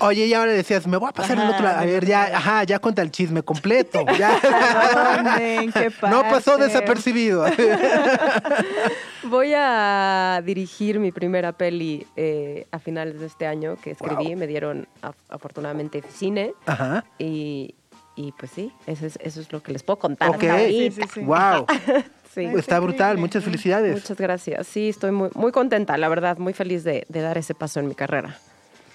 [0.00, 1.78] Oye, y ahora decías, me voy a pasar el Ajá, otro lado.
[1.80, 4.04] A ver, ya, ajá, ya cuenta el chisme completo.
[4.18, 4.40] Ya.
[5.22, 5.54] ¿Dónde?
[5.56, 7.46] ¿En qué No pasó desapercibido.
[9.22, 14.26] Voy a dirigir mi primera peli eh, a finales de este año que escribí.
[14.30, 14.36] Wow.
[14.36, 16.52] Me dieron af- afortunadamente cine.
[16.66, 17.04] Ajá.
[17.18, 17.74] Y,
[18.16, 20.30] y pues sí, eso es, eso es lo que les puedo contar.
[20.30, 20.44] Ok.
[20.44, 20.94] hasta ahorita.
[20.94, 21.20] Sí, sí, sí.
[21.20, 21.66] Wow.
[22.34, 22.44] Sí.
[22.46, 23.16] Está brutal.
[23.16, 23.94] Muchas felicidades.
[23.94, 24.66] Muchas gracias.
[24.66, 27.86] Sí, estoy muy, muy contenta, la verdad, muy feliz de, de dar ese paso en
[27.86, 28.36] mi carrera.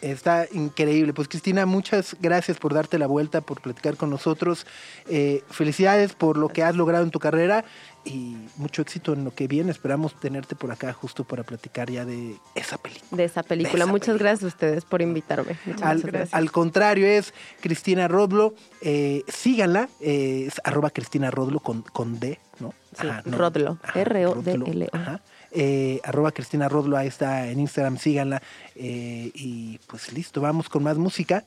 [0.02, 1.14] Está increíble.
[1.14, 4.66] Pues Cristina, muchas gracias por darte la vuelta, por platicar con nosotros.
[5.10, 7.66] Eh, felicidades por lo que has logrado en tu carrera
[8.06, 9.72] y mucho éxito en lo que viene.
[9.72, 13.08] Esperamos tenerte por acá justo para platicar ya de esa película.
[13.12, 13.84] De esa película.
[13.84, 14.30] esa Muchas película.
[14.30, 15.58] gracias a ustedes por invitarme.
[15.66, 16.34] Muchas Al, gracias.
[16.34, 18.54] al contrario, es Cristina Rodlo.
[18.82, 22.74] Eh, síganla, eh, es arroba Cristina Rodlo con, con D, ¿no?
[23.00, 24.66] Sí, R-O-D-L-O.
[24.66, 25.22] Rodlo, ajá.
[25.52, 28.42] Eh, arroba Cristina Rodlo, ahí está en Instagram, síganla.
[28.76, 31.44] Eh, y pues listo, vamos con más música.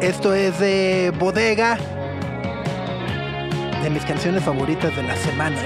[0.00, 1.78] Esto es de Bodega,
[3.82, 5.56] de mis canciones favoritas de la semana.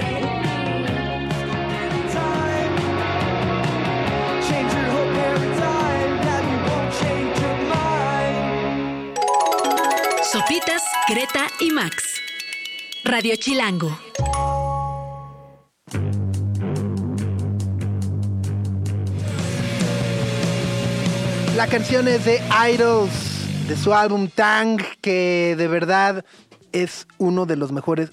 [10.31, 12.08] Sopitas, Greta y Max.
[13.09, 13.99] Radio Chilango.
[21.57, 26.23] La canción es de Idols, de su álbum Tang, que de verdad
[26.73, 28.11] es uno de los mejores.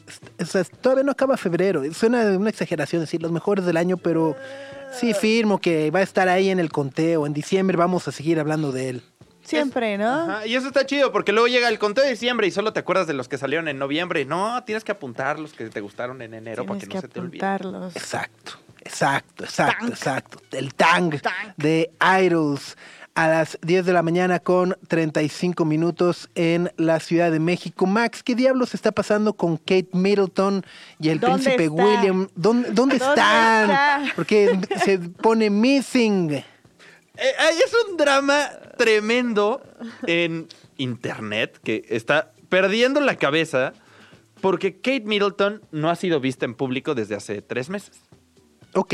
[0.79, 1.83] Todavía no acaba febrero.
[1.93, 4.37] Suena una exageración decir los mejores del año, pero
[4.97, 7.25] sí firmo que va a estar ahí en el conteo.
[7.25, 9.03] En diciembre vamos a seguir hablando de él.
[9.45, 10.11] Siempre, ¿no?
[10.11, 12.79] Ajá, y eso está chido porque luego llega el conteo de diciembre y solo te
[12.79, 14.25] acuerdas de los que salieron en noviembre.
[14.25, 17.19] No, tienes que apuntar los que te gustaron en enero para que no se te
[17.19, 17.45] olvide.
[17.45, 17.95] apuntarlos.
[17.95, 20.39] Exacto, exacto, exacto, exacto.
[20.51, 21.13] El Tang,
[21.57, 21.91] de
[22.21, 22.75] Idols
[23.15, 27.85] a las 10 de la mañana con 35 minutos en la Ciudad de México.
[27.85, 30.65] Max, ¿qué diablos está pasando con Kate Middleton
[30.99, 31.75] y el ¿Dónde príncipe está?
[31.85, 32.27] William?
[32.35, 33.69] ¿Dónde, dónde ¿Dónde están?
[33.71, 34.03] está?
[34.17, 36.43] Porque se pone missing.
[37.17, 37.33] Eh,
[37.65, 39.61] es un drama tremendo
[40.07, 40.47] en
[40.77, 43.73] internet que está perdiendo la cabeza
[44.41, 47.97] porque Kate Middleton no ha sido vista en público desde hace tres meses.
[48.73, 48.93] Ok.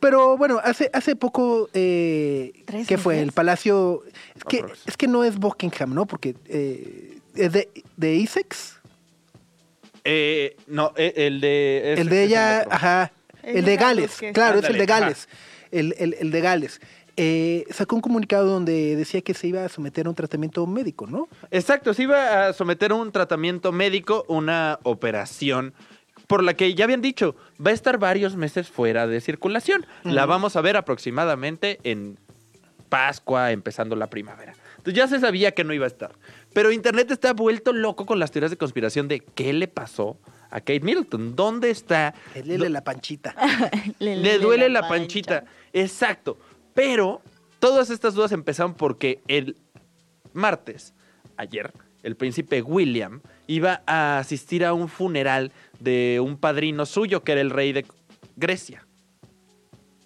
[0.00, 3.20] Pero bueno, hace, hace poco, eh, ¿Tres ¿qué fue?
[3.20, 4.02] El Palacio...
[4.34, 6.06] Es que, es que no es Buckingham, ¿no?
[6.06, 8.80] Porque eh, es de, de Essex.
[10.04, 11.94] Eh, no, eh, el de...
[11.98, 13.12] El de ella, ajá.
[13.42, 14.86] El El de Gales, Gales, que- claro, es el de.
[14.86, 15.28] Gales.
[15.70, 16.80] El, el- el de Gales.
[17.22, 21.06] Eh, sacó un comunicado donde decía que se iba a someter a un tratamiento médico,
[21.06, 21.28] ¿no?
[21.50, 25.74] Exacto, se iba a someter a un tratamiento médico, una operación
[26.26, 29.84] por la que ya habían dicho, va a estar varios meses fuera de circulación.
[30.02, 32.16] La vamos a ver aproximadamente en
[32.88, 34.54] Pascua, empezando la primavera.
[34.78, 36.12] Entonces ya se sabía que no iba a estar.
[36.54, 40.16] Pero Internet está vuelto loco con las teorías de conspiración de qué le pasó
[40.50, 41.36] a Kate Middleton.
[41.36, 42.14] ¿Dónde está?
[42.34, 43.34] El de la panchita.
[43.98, 45.44] Le duele la panchita.
[45.72, 46.38] Exacto.
[46.74, 47.20] Pero
[47.58, 49.56] todas estas dudas empezaron porque el
[50.32, 50.94] martes,
[51.36, 57.32] ayer, el príncipe William iba a asistir a un funeral de un padrino suyo, que
[57.32, 57.84] era el rey de
[58.36, 58.86] Grecia.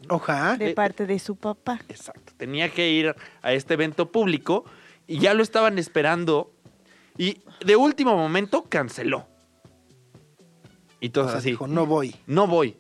[0.09, 0.57] Ojalá.
[0.57, 1.81] De Eh, parte de su papá.
[1.89, 2.33] Exacto.
[2.37, 4.65] Tenía que ir a este evento público
[5.07, 6.53] y ya lo estaban esperando.
[7.17, 9.27] Y de último momento canceló.
[11.01, 11.51] Y O todos sea, así.
[11.51, 12.17] dijo, no voy.
[12.27, 12.77] no voy.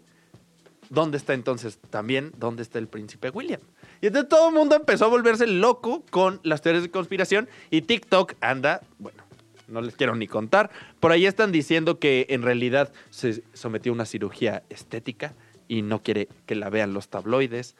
[0.91, 2.33] ¿Dónde está entonces también?
[2.37, 3.61] ¿Dónde está el príncipe William?
[4.01, 7.83] Y entonces todo el mundo empezó a volverse loco con las teorías de conspiración y
[7.83, 9.25] TikTok anda, bueno,
[9.69, 10.71] no les quiero ni contar.
[11.01, 15.35] Por ahí están diciendo que en realidad se sometió a una cirugía estética
[15.69, 17.77] y no quiere que la vean los tabloides.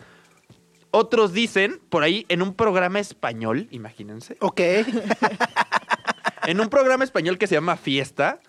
[0.91, 4.61] Otros dicen, por ahí en un programa español, imagínense, Ok.
[6.47, 8.41] en un programa español que se llama Fiesta,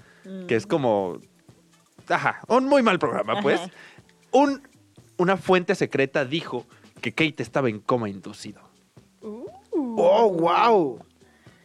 [0.48, 1.20] que es como.
[2.08, 3.60] Ajá, un muy mal programa, pues.
[3.60, 3.72] Ajá.
[4.32, 4.68] Un,
[5.18, 6.66] una fuente secreta dijo
[7.06, 8.62] que Kate estaba en coma inducido.
[9.22, 11.06] Oh, wow.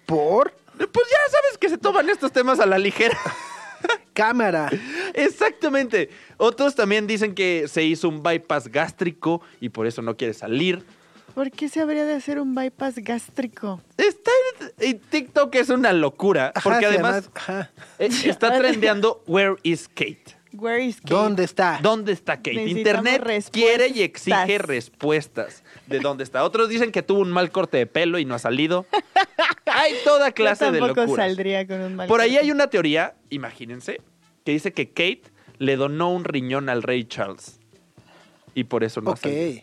[0.04, 0.52] ¿Por?
[0.76, 3.16] Pues ya sabes que se toman estos temas a la ligera.
[4.12, 4.70] Cámara.
[5.14, 6.10] Exactamente.
[6.36, 10.84] Otros también dicen que se hizo un bypass gástrico y por eso no quiere salir.
[11.34, 13.80] ¿Por qué se habría de hacer un bypass gástrico?
[13.96, 14.30] Está
[14.60, 16.52] en, en TikTok es una locura.
[16.54, 17.70] Ajá, Porque además ajá.
[17.98, 20.36] eh, está trendeando Where is Kate.
[20.52, 21.14] Where is Kate?
[21.14, 21.78] ¿Dónde está?
[21.82, 22.54] ¿Dónde está Kate?
[22.54, 23.50] Necesitamos Internet respuestas.
[23.52, 26.42] quiere y exige respuestas de dónde está.
[26.44, 28.84] Otros dicen que tuvo un mal corte de pelo y no ha salido.
[29.66, 31.26] Hay toda clase Yo de tampoco locuras.
[31.28, 32.44] saldría con un mal Por ahí corte.
[32.44, 34.00] hay una teoría, imagínense,
[34.44, 35.22] que dice que Kate
[35.58, 37.60] le donó un riñón al rey Charles.
[38.54, 39.20] Y por eso no ha Ok.
[39.20, 39.62] salido.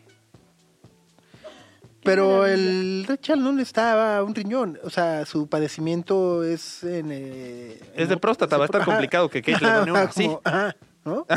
[2.08, 4.80] Pero el Rachel no le estaba un riñón.
[4.84, 7.10] O sea, su padecimiento es en.
[7.12, 8.92] eh, Es de próstata, va a estar Ajá.
[8.92, 10.00] complicado que Kate le done uno.
[10.02, 10.24] Ajá, Sí.
[10.26, 11.26] como- ajá, ¿no?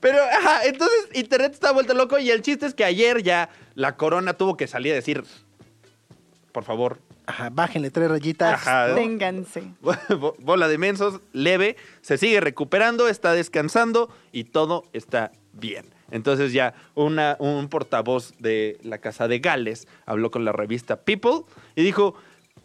[0.00, 3.96] Pero, ajá, entonces Internet está vuelto loco y el chiste es que ayer ya la
[3.96, 5.24] corona tuvo que salir a decir,
[6.52, 8.54] por favor, Ajá, bájenle tres rayitas.
[8.54, 8.94] Ajá.
[8.94, 9.62] Ténganse.
[9.80, 15.84] Bo- bola de mensos, leve, se sigue recuperando, está descansando y todo está bien.
[16.10, 21.42] Entonces ya una, un portavoz de la Casa de Gales habló con la revista People
[21.76, 22.14] y dijo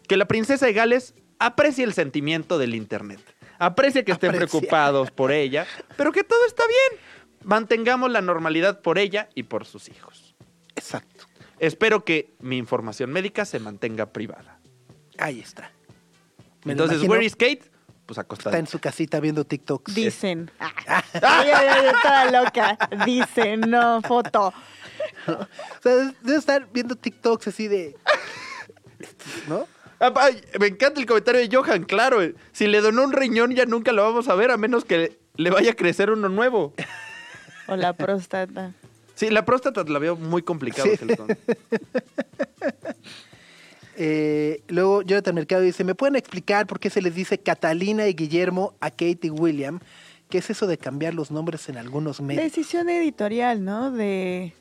[0.08, 3.20] que la princesa de Gales aprecia el sentimiento del Internet.
[3.58, 4.48] Aprecia que estén Aprecia.
[4.48, 5.66] preocupados por ella,
[5.96, 7.00] pero que todo está bien.
[7.44, 10.34] Mantengamos la normalidad por ella y por sus hijos.
[10.74, 11.26] Exacto.
[11.58, 14.58] Espero que mi información médica se mantenga privada.
[15.18, 15.70] Ahí está.
[16.64, 17.62] Me Entonces, where is Kate?
[18.06, 18.58] Pues Está acostada.
[18.58, 19.94] en su casita viendo TikToks.
[19.94, 20.50] Dicen.
[20.60, 21.02] Ah.
[21.22, 22.78] Ay, ay, ay, toda loca.
[23.06, 24.52] Dicen, no, foto.
[25.26, 25.46] O
[25.82, 27.96] sea, debe estar viendo TikToks así de.
[29.48, 29.66] ¿No?
[30.00, 32.22] Ah, ay, me encanta el comentario de Johan, claro.
[32.22, 35.18] eh, Si le donó un riñón ya nunca lo vamos a ver a menos que
[35.36, 36.74] le vaya a crecer uno nuevo.
[37.68, 38.72] O la próstata.
[39.14, 40.88] Sí, la próstata la veo muy complicado.
[40.90, 41.06] Sí.
[43.96, 48.14] Eh, luego Jonathan Mercado dice, ¿me pueden explicar por qué se les dice Catalina y
[48.14, 49.80] Guillermo a Kate y William?
[50.28, 52.42] ¿Qué es eso de cambiar los nombres en algunos medios?
[52.42, 53.90] Decisión editorial, ¿no?
[53.92, 54.52] De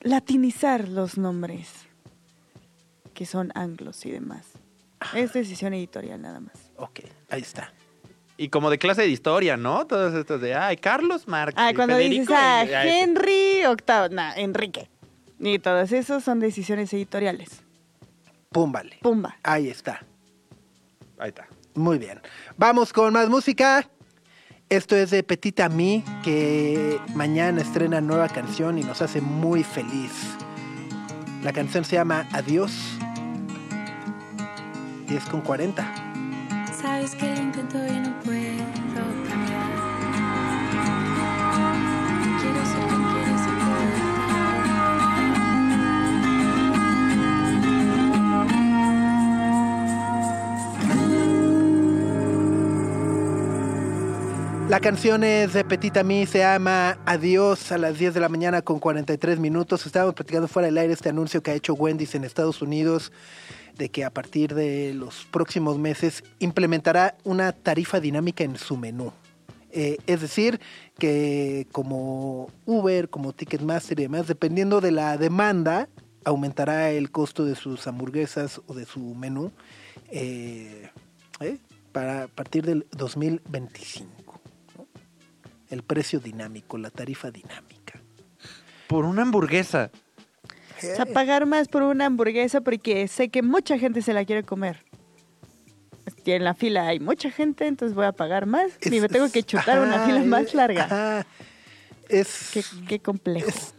[0.00, 1.68] latinizar los nombres,
[3.14, 4.46] que son anglos y demás.
[5.14, 6.54] Es decisión editorial nada más.
[6.76, 7.00] Ok,
[7.30, 7.72] ahí está.
[8.36, 9.86] Y como de clase de historia, ¿no?
[9.86, 11.54] Todos estos de, ay, Carlos Marx.
[11.58, 14.88] Ah, y cuando dices Federico, a y- ay, Henry octavo, no, Enrique.
[15.38, 17.62] Y todos esos son decisiones editoriales.
[18.52, 18.98] Pum, vale.
[19.00, 19.36] Pumba.
[19.44, 20.04] Ahí está.
[21.20, 21.46] Ahí está.
[21.74, 22.20] Muy bien.
[22.56, 23.88] Vamos con más música.
[24.68, 30.10] Esto es de Petita Me, que mañana estrena nueva canción y nos hace muy feliz.
[31.44, 32.72] La canción se llama Adiós.
[35.08, 35.94] Y es con 40.
[36.82, 37.99] Sabes que lo intento y
[54.70, 58.62] La canción es de Petita Me, se llama Adiós a las 10 de la mañana
[58.62, 59.84] con 43 minutos.
[59.84, 63.10] Estábamos platicando fuera del aire este anuncio que ha hecho Wendy's en Estados Unidos
[63.76, 69.12] de que a partir de los próximos meses implementará una tarifa dinámica en su menú.
[69.72, 70.60] Eh, es decir,
[71.00, 75.88] que como Uber, como Ticketmaster y demás, dependiendo de la demanda,
[76.24, 79.50] aumentará el costo de sus hamburguesas o de su menú
[80.12, 80.90] eh,
[81.40, 81.58] ¿eh?
[81.90, 84.19] para a partir del 2025.
[85.70, 88.00] El precio dinámico, la tarifa dinámica.
[88.88, 89.90] Por una hamburguesa.
[90.76, 94.42] O sea, pagar más por una hamburguesa porque sé que mucha gente se la quiere
[94.42, 94.84] comer.
[96.24, 99.30] Y en la fila hay mucha gente, entonces voy a pagar más y me tengo
[99.30, 100.84] que chutar una ajá, fila más larga.
[100.84, 101.26] ajá.
[102.08, 103.48] Es, Qué, qué complejo.
[103.48, 103.74] es-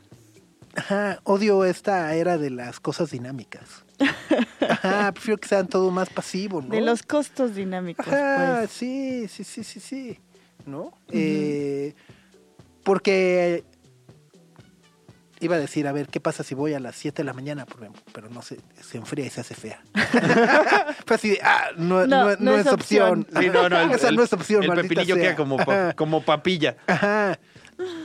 [0.76, 3.84] ajá, odio esta era de las cosas dinámicas.
[4.62, 6.70] Ajá, prefiero que sean todo más pasivo, ¿no?
[6.70, 8.72] De los costos dinámicos, Ajá, pues.
[8.72, 10.20] sí, sí, sí, sí, sí.
[10.66, 10.94] ¿No?
[11.12, 11.94] Eh,
[12.84, 13.64] porque
[15.40, 17.66] iba a decir, a ver, ¿qué pasa si voy a las 7 de la mañana?
[17.66, 19.82] Pero- Pero no se, se enfría y se hace fea.
[21.06, 23.22] Fue así, de, ah, no, No, no- no no es es opción.
[23.22, 23.44] opción.
[23.44, 25.24] Sí, no, no, el, Esa el- no es opción, el pepinillo sea.
[25.24, 26.78] queda como, pa- como papilla.
[26.88, 27.40] Ajá.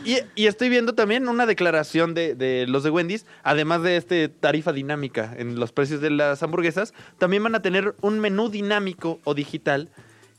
[0.07, 4.29] Y, y estoy viendo también una declaración de, de los de Wendy's, además de este
[4.31, 9.21] tarifa dinámica en los precios de las hamburguesas, también van a tener un menú dinámico
[9.25, 9.91] o digital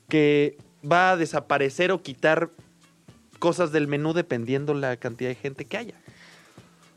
[0.09, 2.49] que va a desaparecer o quitar
[3.39, 5.93] cosas del menú dependiendo la cantidad de gente que haya.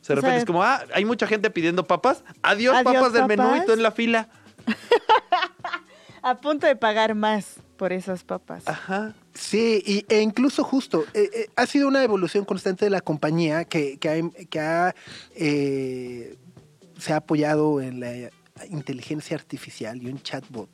[0.00, 2.24] O sea, de O sea, repente es como, ah, hay mucha gente pidiendo papas.
[2.42, 4.28] Adiós, Adiós, papas del menú y tú en la fila.
[6.22, 8.68] A punto de pagar más por esas papas.
[8.68, 9.14] Ajá.
[9.32, 13.64] Sí, y, e incluso justo, eh, eh, ha sido una evolución constante de la compañía
[13.64, 14.94] que, que ha, que ha,
[15.34, 16.36] eh,
[16.98, 18.30] se ha apoyado en la
[18.68, 20.68] inteligencia artificial y un chatbot.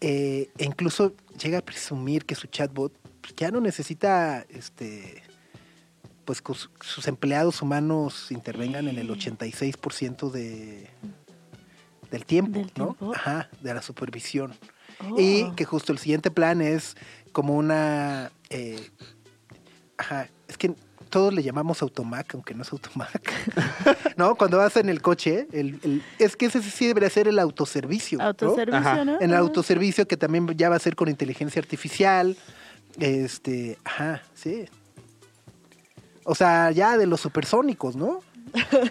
[0.00, 5.22] Eh, e incluso llega a presumir que su chatbot pues, ya no necesita este
[6.24, 10.88] pues que su- sus empleados humanos intervengan en el 86% de
[12.10, 12.94] del tiempo, ¿Del ¿no?
[12.94, 13.12] tiempo?
[13.14, 14.52] Ajá, de la supervisión.
[15.08, 15.16] Oh.
[15.20, 16.96] Y que justo el siguiente plan es
[17.32, 18.32] como una...
[18.48, 18.90] eh,
[19.96, 20.74] ajá, es que
[21.10, 23.32] todos le llamamos automac, aunque no es automac.
[24.16, 24.34] ¿No?
[24.36, 28.18] Cuando vas en el coche, el, el- es que ese sí debería ser el autoservicio.
[28.18, 28.24] ¿no?
[28.24, 29.04] Autoservicio, Ajá.
[29.04, 29.20] ¿no?
[29.20, 32.36] En el autoservicio que también ya va a ser con inteligencia artificial.
[32.98, 34.64] Este, ajá, sí.
[36.24, 38.20] O sea, ya de los supersónicos, ¿no?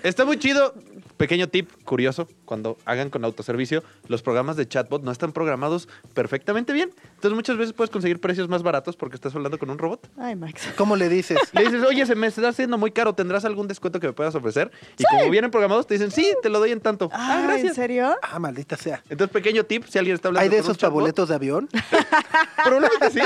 [0.04, 0.74] Está muy chido.
[1.18, 6.74] Pequeño tip curioso, cuando hagan con autoservicio, los programas de chatbot no están programados perfectamente
[6.74, 6.90] bien.
[7.14, 10.10] Entonces muchas veces puedes conseguir precios más baratos porque estás hablando con un robot.
[10.18, 10.68] Ay, Max.
[10.76, 11.38] ¿Cómo le dices?
[11.54, 14.34] Le dices, oye, se me está haciendo muy caro, ¿tendrás algún descuento que me puedas
[14.34, 14.72] ofrecer?
[14.98, 17.10] Y como vienen programados, te dicen, sí, te lo doy en tanto.
[17.14, 17.76] Ah, Ah, ¿en gracias.
[17.76, 18.16] serio?
[18.24, 19.04] Ah, maldita sea.
[19.10, 21.36] Entonces, pequeño tip, si alguien está hablando ¿Hay de con un esos chatbot, boletos de
[21.36, 21.70] avión?
[22.64, 23.20] Probablemente sí.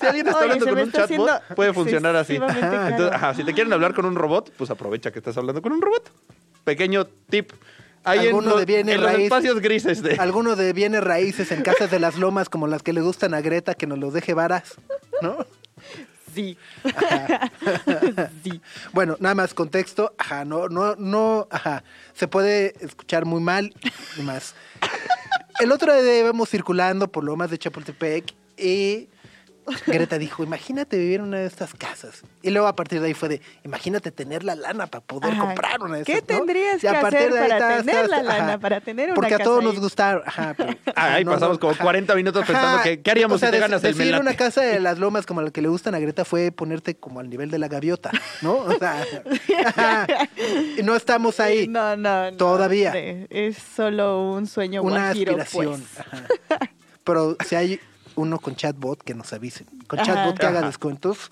[0.00, 2.34] Si alguien está Oye, hablando con un chatbot, puede funcionar así.
[2.34, 5.72] Entonces, ajá, si te quieren hablar con un robot, pues aprovecha que estás hablando con
[5.72, 6.10] un robot.
[6.64, 7.52] Pequeño tip.
[8.04, 9.24] Ahí en, Alguno los- de bienes en los raíz.
[9.24, 10.14] espacios grises de...
[10.16, 13.40] Alguno de bienes raíces en casas de las lomas como las que le gustan a
[13.42, 14.74] Greta, que nos los deje varas,
[15.20, 15.44] ¿no?
[16.34, 16.56] Sí.
[18.44, 18.60] sí.
[18.92, 21.82] Bueno, nada más contexto, ajá, no, no, no, ajá,
[22.14, 23.74] se puede escuchar muy mal
[24.16, 24.54] y más.
[25.58, 29.08] El otro día íbamos circulando por lomas de Chapultepec y
[29.86, 32.22] Greta dijo, imagínate vivir en una de estas casas.
[32.42, 35.40] Y luego a partir de ahí fue de, imagínate tener la lana para poder Ajá.
[35.40, 36.36] comprar una de ¿Qué esas, ¿no?
[36.38, 38.22] tendrías Y a que partir hacer de ahí para tener la ajá.
[38.38, 39.66] lana, para tener una Porque a casa todos ahí?
[39.66, 40.54] nos gustaron, ajá.
[40.56, 41.82] pero- Ah, ahí no, pasamos no, como ajá.
[41.84, 42.82] 40 minutos pensando Ajá.
[42.82, 44.22] que, ¿qué haríamos O sea, si te ganas el decir melate?
[44.22, 47.20] una casa de las lomas como la que le gustan a Greta fue ponerte como
[47.20, 48.10] al nivel de la gaviota,
[48.42, 48.54] ¿no?
[48.54, 49.04] O sea,
[50.84, 51.68] no estamos ahí.
[51.68, 52.36] No, no, no.
[52.36, 52.92] Todavía.
[53.30, 55.80] Es solo un sueño una guajiro, aspiración.
[55.94, 56.06] pues.
[56.06, 56.70] ajá.
[57.04, 57.80] Pero si hay
[58.20, 59.66] uno con chatbot, que nos avisen.
[59.86, 60.14] Con Ajá.
[60.14, 61.30] chatbot que haga descuentos.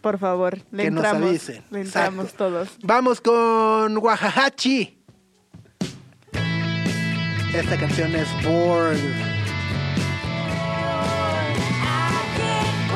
[0.00, 1.28] Por favor, le Que nos entramos.
[1.28, 1.64] avisen.
[1.70, 2.44] Le entramos Exacto.
[2.48, 2.68] todos.
[2.82, 4.98] Vamos con Guajajachi.
[7.54, 8.98] Esta canción es Bored.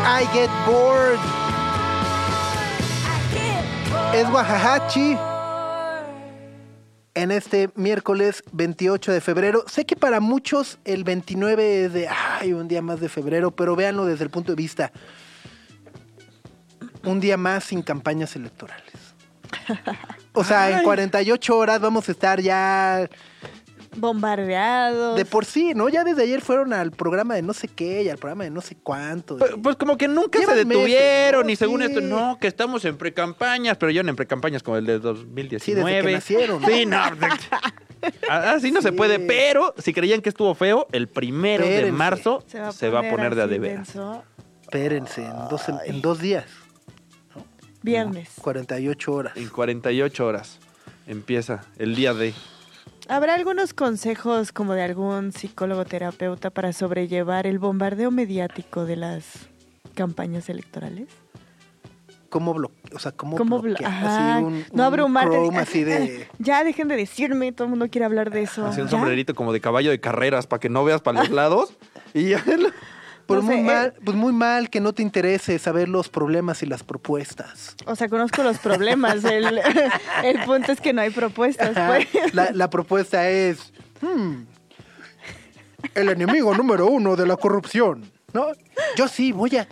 [0.04, 1.18] I get bored.
[4.14, 5.16] Es Guajajachi.
[7.18, 9.64] En este miércoles 28 de febrero.
[9.66, 13.74] Sé que para muchos el 29 es de, ay, un día más de febrero, pero
[13.74, 14.92] véanlo desde el punto de vista.
[17.02, 18.92] Un día más sin campañas electorales.
[20.32, 23.08] O sea, en 48 horas vamos a estar ya
[23.96, 25.16] Bombardeados.
[25.16, 25.88] de por sí, ¿no?
[25.88, 28.60] Ya desde ayer fueron al programa de no sé qué y al programa de no
[28.60, 29.34] sé cuánto.
[29.36, 31.52] y- Pues, pues como que nunca se meses, detuvieron ¿no?
[31.52, 31.86] y según Sí.
[31.86, 35.60] esto, no, que estamos en precampañas, pero yo en precampañas como el de 2019.
[35.60, 36.64] Sí, desde que nacieron.
[36.64, 36.98] Sí, no.
[38.30, 42.90] Así no se puede, pero si creían que estuvo feo, el primero de marzo se
[42.90, 43.86] va a poner, de a así de veras.
[43.88, 44.22] denso.
[44.62, 46.44] Espérense, en dos, en dos días,
[47.82, 48.30] Viernes.
[48.40, 49.36] 48 horas.
[49.36, 50.58] En 48 horas
[51.06, 52.34] empieza el día de...
[53.08, 59.24] ¿Habrá algunos consejos como de algún psicólogo terapeuta para sobrellevar el bombardeo mediático de las
[59.94, 61.08] campañas electorales?
[62.28, 62.94] ¿Cómo bloquear?
[62.94, 63.90] O sea, ¿cómo, ¿Cómo blo- bloquear?
[63.90, 64.34] Ajá.
[64.36, 65.36] Así un, no un abrumarte.
[65.56, 66.28] Así de...
[66.38, 68.66] Ya dejen de decirme, todo el mundo quiere hablar de eso.
[68.66, 68.90] Así un ¿Ya?
[68.90, 71.72] sombrerito como de caballo de carreras para que no veas para los lados.
[72.12, 72.44] Y ya
[73.28, 76.62] Pues, No muy sé, mal, pues muy mal que no te interese saber los problemas
[76.62, 77.76] y las propuestas.
[77.84, 79.22] O sea, conozco los problemas.
[79.22, 79.60] el,
[80.24, 81.76] el punto es que no hay propuestas.
[82.10, 82.32] Pues.
[82.32, 84.44] La, la propuesta es hmm,
[85.94, 88.10] el enemigo número uno de la corrupción.
[88.32, 88.46] ¿No?
[88.96, 89.68] Yo sí voy a.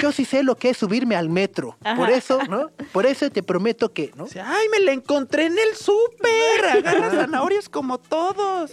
[0.00, 1.76] yo sí sé lo que es subirme al metro.
[1.96, 2.70] Por eso, ¿no?
[2.92, 4.26] Por eso te prometo que, ¿no?
[4.44, 6.64] Ay, me la encontré en el súper.
[6.78, 8.70] Agarra zanahorias como todos.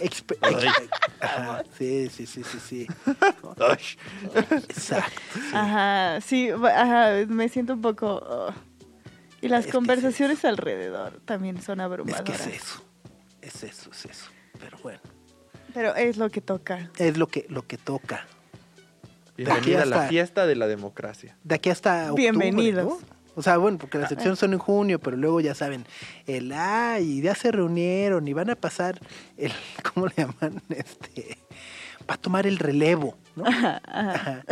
[1.20, 2.86] Ajá, sí, sí, sí, sí, sí.
[4.68, 5.20] Exacto.
[5.52, 8.22] Ajá, sí, ajá, me siento un poco...
[8.26, 8.52] oh.
[9.42, 12.22] Y las Es que conversaciones alrededor también son Es abrumadoras.
[12.24, 12.82] que es eso.
[13.40, 14.26] Es eso, es eso.
[14.58, 15.00] Pero bueno,
[15.72, 16.90] Pero es lo que toca.
[16.98, 18.26] es lo que, lo que toca.
[19.44, 21.36] De aquí Bienvenida a la fiesta de la democracia.
[21.44, 22.84] De aquí hasta octubre, Bienvenidos.
[22.84, 22.98] ¿no?
[23.36, 25.86] O sea, bueno, porque las elecciones son en junio, pero luego ya saben,
[26.26, 29.00] el ay, ya se reunieron y van a pasar
[29.38, 29.52] el,
[29.94, 30.60] ¿cómo le llaman?
[30.68, 31.38] Este,
[32.08, 33.44] va a tomar el relevo, ¿no?
[33.46, 34.42] Ajá.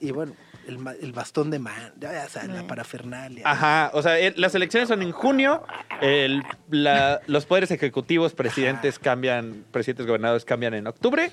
[0.00, 0.32] Y bueno,
[0.66, 3.48] el, ma- el bastón de man, ya, ya saben, la parafernalia.
[3.48, 5.62] Ajá, o sea, el- las elecciones son en junio,
[6.02, 11.30] el- la- los poderes ejecutivos, presidentes cambian, presidentes gobernadores cambian en octubre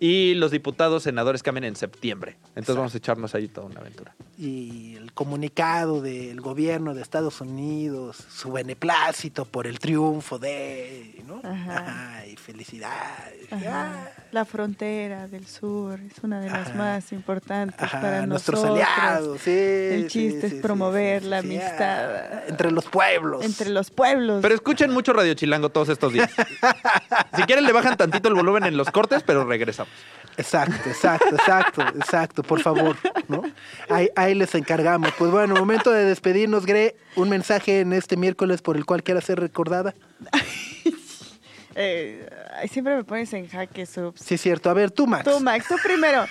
[0.00, 2.36] y los diputados, senadores cambian en septiembre.
[2.50, 4.14] Entonces vamos a echarnos ahí toda una aventura.
[4.36, 11.40] Y el comunicado del gobierno de Estados Unidos, su beneplácito por el triunfo de, ¿no?
[11.44, 11.78] Ajá.
[11.78, 13.52] Ajá, y felicidades.
[13.52, 14.10] Ajá.
[14.32, 16.76] La frontera del sur es una de las Ajá.
[16.78, 18.86] más importantes Ajá, para nuestros nosotros.
[18.88, 19.50] aliados, sí.
[19.50, 22.16] El chiste sí, es sí, promover sí, la sí, amistad.
[22.16, 23.44] ah, entre los pueblos.
[23.44, 24.40] Entre los pueblos.
[24.42, 26.30] Pero escuchen mucho Radio Chilango todos estos días.
[27.36, 29.83] Si quieren le bajan tantito el volumen en los cortes, pero regresamos.
[30.36, 32.96] Exacto, exacto, exacto, exacto, por favor,
[33.28, 33.42] ¿no?
[33.88, 35.12] Ahí, ahí les encargamos.
[35.16, 36.96] Pues bueno, momento de despedirnos, Gre.
[37.14, 39.94] Un mensaje en este miércoles por el cual quiera ser recordada.
[41.76, 44.20] Eh, ay, siempre me pones en jaque, Subs.
[44.20, 44.70] Sí, es cierto.
[44.70, 45.24] A ver, tú, Max.
[45.24, 46.24] Tú, Max, tú primero.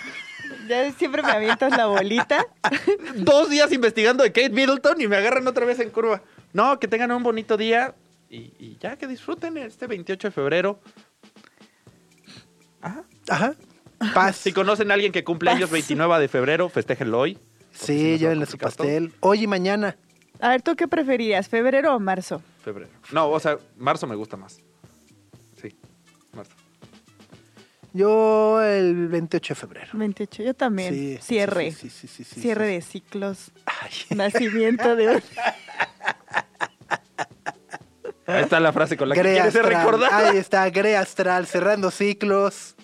[0.70, 2.46] Ya siempre me avientas la bolita.
[3.16, 6.22] Dos días investigando de Kate Middleton y me agarran otra vez en curva.
[6.54, 7.94] No, que tengan un bonito día
[8.30, 10.80] y, y ya que disfruten este 28 de febrero.
[12.82, 13.04] Ajá.
[13.30, 13.54] Ajá.
[14.14, 14.36] Paz.
[14.36, 17.38] Si conocen a alguien que cumple años 29 de febrero, festéjenlo hoy.
[17.72, 18.88] si Sí, a llévenle su complicar todo.
[18.88, 19.14] pastel.
[19.22, 19.96] Hoy y mañana.
[20.42, 22.42] A ver, ¿tú qué preferirías, febrero o marzo?
[22.64, 22.90] Febrero.
[23.12, 24.60] No, o sea, marzo me gusta más.
[25.62, 25.74] Sí,
[26.34, 26.52] marzo.
[27.94, 29.88] Yo el 28 de febrero.
[29.94, 30.94] 28, yo también.
[30.94, 31.72] Sí, Cierre.
[31.72, 32.74] sí, sí, sí, sí, sí, Cierre sí.
[32.74, 33.52] de ciclos.
[33.66, 33.92] Ay.
[34.18, 35.22] Nacimiento de.
[38.26, 39.66] Ahí está la frase con la que Gre quieres ser.
[40.12, 42.76] Ahí está, Gre Astral, cerrando ciclos,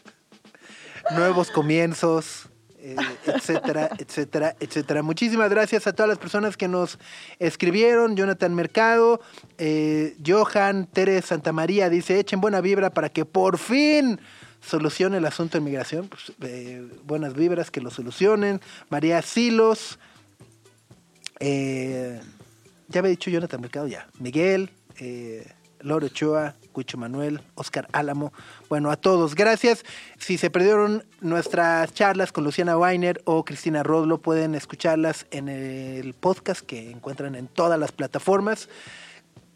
[1.11, 2.49] nuevos comienzos,
[2.81, 2.95] eh,
[3.25, 5.03] etcétera, etcétera, etcétera.
[5.03, 6.97] Muchísimas gracias a todas las personas que nos
[7.37, 8.15] escribieron.
[8.15, 9.19] Jonathan Mercado,
[9.57, 14.21] eh, Johan, Tere Santamaría dice, echen buena vibra para que por fin
[14.61, 16.07] solucione el asunto de migración.
[16.07, 18.61] Pues, eh, buenas vibras, que lo solucionen.
[18.89, 19.99] María Silos,
[21.41, 24.07] ya había dicho Jonathan Mercado, ya.
[24.19, 24.71] Miguel,
[25.81, 28.31] Loro Ochoa, Cucho Manuel, Oscar Álamo.
[28.69, 29.83] Bueno, a todos, gracias.
[30.17, 36.13] Si se perdieron nuestras charlas con Luciana Weiner o Cristina Rodlo, pueden escucharlas en el
[36.13, 38.69] podcast que encuentran en todas las plataformas.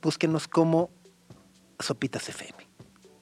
[0.01, 0.89] Búsquenos como
[1.79, 2.57] Sopitas FM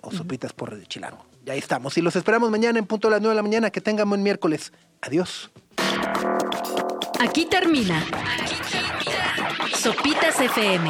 [0.02, 1.24] o Sopitas por Radio Chilango.
[1.46, 1.96] Ya ahí estamos.
[2.00, 3.70] Y los esperamos mañana en punto a las 9 de la mañana.
[3.70, 4.74] Que tengan buen miércoles.
[5.02, 5.52] Adiós.
[7.20, 8.04] Aquí termina.
[9.76, 10.90] Sopitas FM.